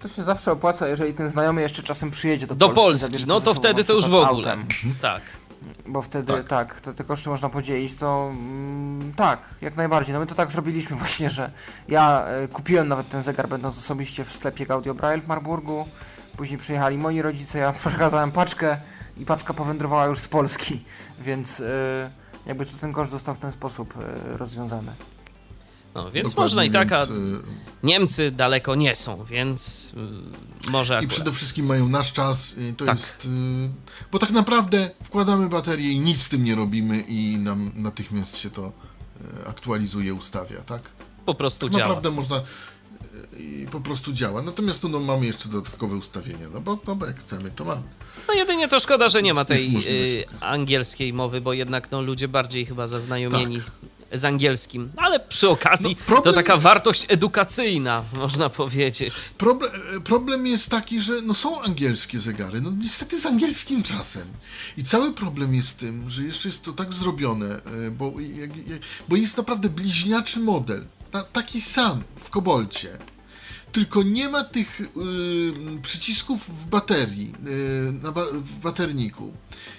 To 0.00 0.08
się 0.08 0.24
zawsze 0.24 0.52
opłaca, 0.52 0.88
jeżeli 0.88 1.14
ten 1.14 1.30
znajomy 1.30 1.60
jeszcze 1.62 1.82
czasem 1.82 2.10
przyjedzie 2.10 2.46
do, 2.46 2.54
Do 2.54 2.66
Polski. 2.68 2.82
Polski, 2.82 3.06
zabierze 3.06 3.26
no 3.26 3.40
to 3.40 3.54
wtedy 3.54 3.84
to 3.84 3.92
już 3.92 4.04
w 4.04 4.14
ogóle. 4.14 4.28
Autem, 4.28 4.66
Tak. 5.02 5.22
bo 5.86 6.02
wtedy 6.02 6.32
Tak. 6.32 6.46
tak, 6.48 6.80
te, 6.80 6.94
te 6.94 7.04
koszty 7.04 7.28
można 7.28 7.48
podzielić, 7.48 7.94
to 7.94 8.28
mm, 8.30 9.12
tak, 9.16 9.40
jak 9.60 9.76
najbardziej. 9.76 10.14
No 10.14 10.20
my 10.20 10.26
to 10.26 10.34
tak 10.34 10.50
zrobiliśmy 10.50 10.96
właśnie, 11.06 11.30
że 11.30 11.50
ja 11.88 12.24
e, 12.26 12.48
kupiłem 12.48 12.88
nawet 12.88 13.08
ten 13.08 13.22
zegar 13.22 13.48
będąc 13.48 13.78
osobiście 13.78 14.24
w 14.24 14.32
sklepie 14.32 14.66
Gaudio 14.66 14.94
Braille 14.94 15.22
w 15.22 15.26
Marburgu. 15.26 15.88
Później 16.36 16.58
przyjechali 16.58 16.98
moi 16.98 17.22
rodzice, 17.22 17.58
ja 17.58 17.72
przekazałem 17.86 18.32
paczkę 18.32 18.80
i 19.16 19.24
paczka 19.24 19.54
powędrowała 19.54 20.06
już 20.06 20.18
z 20.18 20.28
Polski, 20.28 20.84
więc 21.20 21.60
e, 21.60 22.10
jakby 22.46 22.66
to 22.66 22.72
ten 22.80 22.92
koszt 22.92 23.10
został 23.10 23.34
w 23.34 23.38
ten 23.38 23.52
sposób 23.52 23.94
e, 23.96 24.36
rozwiązany. 24.36 24.92
No, 25.96 26.10
więc 26.10 26.28
Dokładnie, 26.28 26.44
można 26.44 26.64
i 26.64 26.70
tak, 26.70 26.92
a 26.92 27.02
e, 27.02 27.06
Niemcy 27.82 28.30
daleko 28.30 28.74
nie 28.74 28.94
są, 28.94 29.24
więc 29.24 29.92
y, 30.66 30.70
może 30.70 30.94
I 30.94 30.96
akurat. 30.96 31.12
przede 31.14 31.32
wszystkim 31.32 31.66
mają 31.66 31.88
nasz 31.88 32.12
czas. 32.12 32.54
I 32.58 32.74
to 32.74 32.84
Tak. 32.84 32.98
jest. 32.98 33.24
y, 33.24 33.28
Bo 34.12 34.18
tak 34.18 34.30
naprawdę 34.30 34.90
wkładamy 35.02 35.48
baterię 35.48 35.92
i 35.92 36.00
nic 36.00 36.22
z 36.22 36.28
tym 36.28 36.44
nie 36.44 36.54
robimy, 36.54 37.00
i 37.00 37.36
nam 37.38 37.72
natychmiast 37.74 38.36
się 38.36 38.50
to 38.50 38.72
y, 39.42 39.46
aktualizuje, 39.48 40.14
ustawia, 40.14 40.62
tak? 40.62 40.82
po 41.26 41.34
prostu 41.34 41.68
Tak 41.68 41.76
działa. 41.76 41.88
naprawdę 41.88 42.10
można. 42.10 42.36
y, 42.36 43.38
I 43.42 43.66
po 43.70 43.80
prostu 43.80 44.12
działa. 44.12 44.42
Natomiast 44.42 44.84
no, 44.84 45.00
mamy 45.00 45.26
jeszcze 45.26 45.48
dodatkowe 45.48 45.96
ustawienia, 45.96 46.46
no 46.54 46.60
bo, 46.60 46.78
no 46.86 46.96
bo 46.96 47.06
jak 47.06 47.20
chcemy, 47.20 47.50
to 47.50 47.64
mamy. 47.64 47.82
No 48.28 48.34
jedynie 48.34 48.68
to 48.68 48.80
szkoda, 48.80 49.08
że 49.08 49.22
nie 49.22 49.34
ma 49.34 49.44
tej 49.44 49.76
y, 49.88 50.24
angielskiej 50.40 51.12
mowy, 51.12 51.40
bo 51.40 51.52
jednak 51.52 51.90
no, 51.90 52.02
ludzie 52.02 52.28
bardziej 52.28 52.66
chyba 52.66 52.86
zaznajomieni 52.86 53.56
Tak. 53.60 53.70
Z 54.18 54.24
angielskim. 54.24 54.92
Ale 54.96 55.20
przy 55.20 55.48
okazji 55.48 55.96
No, 56.00 56.06
problem- 56.06 56.24
to 56.24 56.32
taka 56.32 56.56
wartość 56.56 57.06
edukacyjna, 57.08 58.02
można 58.12 58.50
powiedzieć. 58.50 59.14
Problem, 59.38 59.70
e, 59.96 60.00
problem 60.00 60.46
jest 60.46 60.70
taki, 60.70 61.00
że 61.00 61.22
no 61.22 61.34
są 61.34 61.62
angielskie 61.62 62.18
zegary, 62.18 62.60
no 62.60 62.70
niestety 62.70 63.20
z 63.20 63.26
angielskim 63.26 63.82
czasem. 63.82 64.26
I 64.76 64.84
cały 64.84 65.12
problem 65.12 65.54
jest 65.54 65.70
w 65.70 65.74
tym, 65.74 66.10
że 66.10 66.22
jeszcze 66.22 66.48
jest 66.48 66.64
to 66.64 66.72
tak 66.72 66.92
zrobione, 66.92 67.46
e, 67.86 67.90
bo, 67.90 68.12
bo 69.08 69.16
jest 69.16 69.36
naprawdę 69.36 69.68
bliźniaczy 69.68 70.40
model, 70.40 70.84
ta, 71.10 71.22
taki 71.22 71.60
sam 71.60 72.02
w 72.16 72.30
Kobolcie. 72.30 72.98
Tylko 73.76 74.02
nie 74.02 74.28
ma 74.28 74.44
tych 74.44 74.80
y, 74.80 74.84
przycisków 75.82 76.48
w 76.48 76.66
baterii, 76.66 77.32
y, 78.06 78.12
ba 78.12 78.24
w 78.32 78.58
baterniku. 78.58 79.32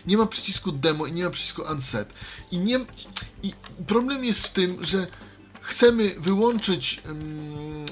Nie 0.07 0.17
ma 0.17 0.25
przycisku 0.25 0.71
demo 0.71 1.05
i 1.05 1.13
nie 1.13 1.23
ma 1.23 1.29
przycisku 1.29 1.61
unset. 1.71 2.13
I, 2.51 2.57
nie, 2.57 2.79
I 3.43 3.53
problem 3.87 4.25
jest 4.25 4.47
w 4.47 4.53
tym, 4.53 4.85
że 4.85 5.07
chcemy 5.61 6.15
wyłączyć 6.19 7.01
ym, 7.09 7.85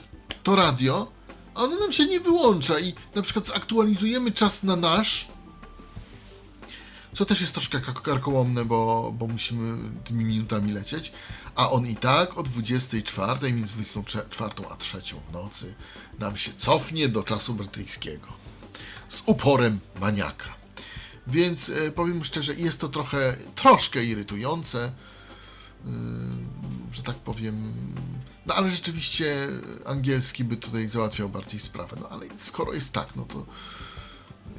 to 0.43 0.55
radio, 0.55 1.11
a 1.55 1.61
ono 1.61 1.79
nam 1.79 1.91
się 1.91 2.05
nie 2.05 2.19
wyłącza 2.19 2.79
i 2.79 2.93
na 3.15 3.21
przykład 3.21 3.45
zaktualizujemy 3.45 4.31
czas 4.31 4.63
na 4.63 4.75
nasz, 4.75 5.27
co 7.15 7.25
też 7.25 7.41
jest 7.41 7.53
troszkę 7.53 7.79
kar- 7.79 8.01
karkołomne, 8.01 8.65
bo, 8.65 9.13
bo 9.17 9.27
musimy 9.27 9.89
tymi 10.03 10.25
minutami 10.25 10.71
lecieć, 10.71 11.13
a 11.55 11.69
on 11.69 11.87
i 11.87 11.95
tak 11.95 12.37
o 12.37 12.43
24, 12.43 13.53
między 13.53 13.73
24 13.73 14.51
a 14.71 14.75
3 14.75 14.97
w 15.29 15.33
nocy 15.33 15.75
nam 16.19 16.37
się 16.37 16.53
cofnie 16.53 17.09
do 17.09 17.23
czasu 17.23 17.53
brytyjskiego. 17.53 18.27
Z 19.09 19.23
uporem 19.25 19.79
maniaka. 19.99 20.55
Więc 21.27 21.69
e, 21.69 21.91
powiem 21.91 22.23
szczerze, 22.23 22.55
jest 22.55 22.81
to 22.81 22.89
trochę, 22.89 23.37
troszkę 23.55 24.05
irytujące, 24.05 24.91
yy, 25.85 25.91
że 26.91 27.03
tak 27.03 27.15
powiem. 27.15 27.73
No 28.45 28.55
ale 28.55 28.71
rzeczywiście 28.71 29.47
angielski 29.85 30.43
by 30.43 30.57
tutaj 30.57 30.87
załatwiał 30.87 31.29
bardziej 31.29 31.59
sprawę. 31.59 31.97
No 32.01 32.09
ale 32.09 32.25
skoro 32.37 32.73
jest 32.73 32.93
tak, 32.93 33.15
no 33.15 33.25
to 33.25 33.45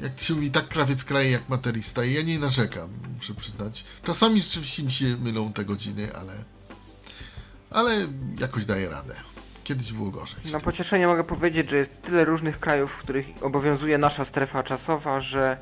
jak 0.03 0.21
się 0.21 0.35
mówi, 0.35 0.51
tak 0.51 0.69
krawiec 0.69 1.05
kraje 1.05 1.31
jak 1.31 1.49
materii 1.49 1.83
staje. 1.83 2.13
Ja 2.13 2.23
nie 2.23 2.39
narzekam, 2.39 2.91
muszę 3.17 3.35
przyznać. 3.35 3.85
Czasami 4.03 4.43
rzeczywiście 4.43 4.83
mi 4.83 4.93
się 4.93 5.17
mylą 5.17 5.53
te 5.53 5.65
godziny, 5.65 6.15
ale 6.15 6.33
ale 7.71 8.07
jakoś 8.39 8.65
daję 8.65 8.89
radę. 8.89 9.15
Kiedyś 9.65 9.93
było 9.93 10.11
gorzej. 10.11 10.39
Na 10.53 10.61
pocieszenie 10.61 11.07
mogę 11.07 11.25
powiedzieć, 11.25 11.71
że 11.71 11.77
jest 11.77 12.03
tyle 12.03 12.25
różnych 12.25 12.61
krajów, 12.61 12.93
w 12.93 12.99
których 12.99 13.27
obowiązuje 13.41 13.99
nasza 13.99 14.25
strefa 14.25 14.63
czasowa, 14.63 15.21
że 15.21 15.59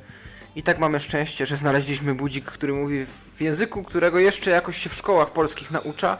i 0.57 0.63
tak 0.63 0.79
mamy 0.79 1.01
szczęście, 1.01 1.47
że 1.47 1.57
znaleźliśmy 1.57 2.15
budzik, 2.15 2.45
który 2.45 2.73
mówi 2.73 3.07
w 3.37 3.41
języku, 3.41 3.83
którego 3.83 4.19
jeszcze 4.19 4.51
jakoś 4.51 4.79
się 4.79 4.91
w 4.91 4.95
szkołach 4.95 5.33
polskich 5.33 5.71
naucza, 5.71 6.19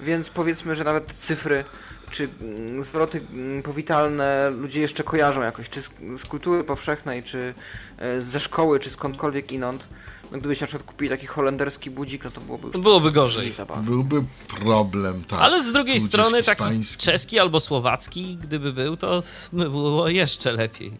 więc 0.00 0.30
powiedzmy, 0.30 0.74
że 0.74 0.84
nawet 0.84 1.12
cyfry 1.12 1.64
czy 2.10 2.28
mm, 2.40 2.82
zwroty 2.82 3.20
mm, 3.32 3.62
powitalne 3.62 4.50
ludzie 4.50 4.80
jeszcze 4.80 5.04
kojarzą 5.04 5.42
jakoś, 5.42 5.68
czy 5.68 5.82
z, 5.82 5.90
z 6.16 6.24
kultury 6.24 6.64
powszechnej, 6.64 7.22
czy 7.22 7.54
e, 7.98 8.20
ze 8.20 8.40
szkoły, 8.40 8.80
czy 8.80 8.90
skądkolwiek 8.90 9.52
inąd. 9.52 9.88
No, 10.32 10.38
gdybyście 10.38 10.62
na 10.64 10.66
przykład 10.66 10.86
kupili 10.90 11.10
taki 11.10 11.26
holenderski 11.26 11.90
budzik, 11.90 12.24
no 12.24 12.30
to 12.30 12.40
byłoby 12.40 12.66
już 12.66 12.78
Byłoby 12.78 13.12
gorzej. 13.12 13.52
Byłby 13.82 14.24
problem, 14.48 15.24
tak. 15.24 15.40
Ale 15.40 15.62
z 15.62 15.72
drugiej 15.72 16.00
strony 16.00 16.42
taki 16.42 16.62
hiszpański. 16.62 17.02
czeski 17.04 17.38
albo 17.38 17.60
słowacki, 17.60 18.36
gdyby 18.36 18.72
był, 18.72 18.96
to 18.96 19.22
by 19.52 19.70
było 19.70 20.08
jeszcze 20.08 20.52
lepiej. 20.52 20.92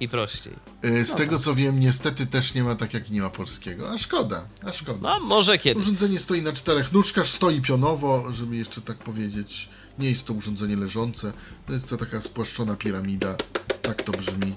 I 0.00 0.08
prościej. 0.08 0.52
Y, 0.84 1.04
Z 1.06 1.10
No 1.10 1.16
tego 1.16 1.36
tak. 1.36 1.44
co 1.44 1.54
wiem, 1.54 1.80
niestety 1.80 2.26
też 2.26 2.54
nie 2.54 2.64
ma 2.64 2.74
tak 2.74 2.94
jak 2.94 3.10
nie 3.10 3.20
ma 3.22 3.30
polskiego. 3.30 3.90
A 3.90 3.98
szkoda, 3.98 4.46
a 4.66 4.72
szkoda. 4.72 4.98
No, 5.18 5.26
może 5.26 5.58
kiedyś. 5.58 5.82
Urządzenie 5.84 6.18
stoi 6.18 6.42
na 6.42 6.52
czterech 6.52 6.92
nóżkach, 6.92 7.26
stoi 7.26 7.60
pionowo, 7.60 8.32
żeby 8.32 8.56
jeszcze 8.56 8.80
tak 8.80 8.96
powiedzieć. 8.98 9.68
Nie 9.98 10.08
jest 10.10 10.26
to 10.26 10.32
urządzenie 10.32 10.76
leżące. 10.76 11.32
To 11.66 11.72
jest 11.72 11.88
to 11.88 11.96
taka 11.96 12.20
spłaszczona 12.20 12.76
piramida. 12.76 13.34
Tak 13.82 14.02
to 14.02 14.12
brzmi. 14.12 14.52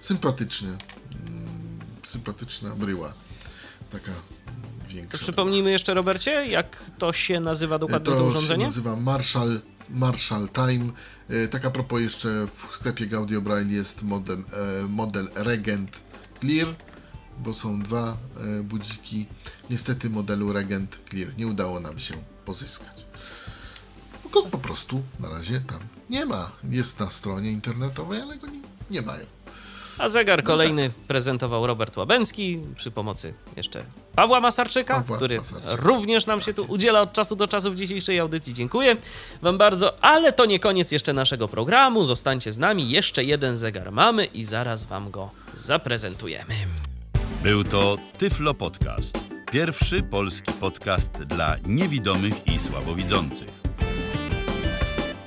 Sympatyczny. 0.00 0.68
Mm, 1.26 1.78
sympatyczna 2.06 2.70
bryła. 2.74 3.12
Taka 3.90 4.12
większa. 4.88 5.18
Przypomnijmy 5.18 5.70
jeszcze, 5.70 5.94
Robercie, 5.94 6.30
jak 6.46 6.90
to 6.98 7.12
się 7.12 7.40
nazywa 7.40 7.78
dokładnie 7.78 8.04
to 8.06 8.12
To 8.12 8.18
się 8.20 8.26
urządzenie? 8.26 8.64
nazywa 8.64 8.96
Marshall, 8.96 9.60
Marshall 9.90 10.48
Time. 10.48 10.92
E, 11.28 11.48
Tak 11.48 11.64
a 11.64 11.70
propos 11.70 12.00
jeszcze 12.00 12.46
w 12.46 12.74
sklepie 12.74 13.06
Gaudio 13.06 13.40
Braille 13.40 13.72
jest 13.76 14.02
model, 14.02 14.38
e, 14.82 14.88
model 14.88 15.28
Regent 15.34 16.02
Clear, 16.40 16.74
bo 17.38 17.54
są 17.54 17.82
dwa 17.82 18.16
e, 18.36 18.62
budziki. 18.62 19.26
Niestety 19.70 20.10
modelu 20.10 20.52
Regent 20.52 20.98
Clear 21.10 21.36
nie 21.38 21.46
udało 21.46 21.80
nam 21.80 21.98
się 21.98 22.14
pozyskać. 22.44 23.06
Go 24.32 24.42
po 24.42 24.58
prostu 24.58 25.02
na 25.20 25.28
razie 25.30 25.60
tam 25.60 25.80
nie 26.10 26.26
ma. 26.26 26.52
Jest 26.70 27.00
na 27.00 27.10
stronie 27.10 27.52
internetowej, 27.52 28.20
ale 28.20 28.38
go 28.38 28.46
nie, 28.46 28.60
nie 28.90 29.02
mają. 29.02 29.26
A 29.98 30.08
zegar 30.08 30.42
kolejny 30.42 30.90
prezentował 31.08 31.66
Robert 31.66 31.96
Łabęcki 31.96 32.60
przy 32.76 32.90
pomocy 32.90 33.34
jeszcze 33.56 33.84
Pawła 34.14 34.40
Masarczyka, 34.40 34.94
Pawła 34.94 35.16
który 35.16 35.38
Masarczyka. 35.38 35.76
również 35.76 36.26
nam 36.26 36.40
się 36.40 36.54
tu 36.54 36.64
udziela 36.64 37.00
od 37.00 37.12
czasu 37.12 37.36
do 37.36 37.48
czasu 37.48 37.70
w 37.70 37.74
dzisiejszej 37.74 38.18
audycji. 38.18 38.54
Dziękuję 38.54 38.96
Wam 39.42 39.58
bardzo, 39.58 40.04
ale 40.04 40.32
to 40.32 40.46
nie 40.46 40.58
koniec 40.58 40.92
jeszcze 40.92 41.12
naszego 41.12 41.48
programu. 41.48 42.04
Zostańcie 42.04 42.52
z 42.52 42.58
nami, 42.58 42.90
jeszcze 42.90 43.24
jeden 43.24 43.56
zegar 43.56 43.92
mamy 43.92 44.24
i 44.24 44.44
zaraz 44.44 44.84
Wam 44.84 45.10
go 45.10 45.30
zaprezentujemy. 45.54 46.54
Był 47.42 47.64
to 47.64 47.96
Tyflo 48.18 48.54
Podcast. 48.54 49.18
Pierwszy 49.52 50.02
polski 50.02 50.52
podcast 50.52 51.12
dla 51.12 51.56
niewidomych 51.66 52.46
i 52.46 52.58
słabowidzących. 52.58 53.55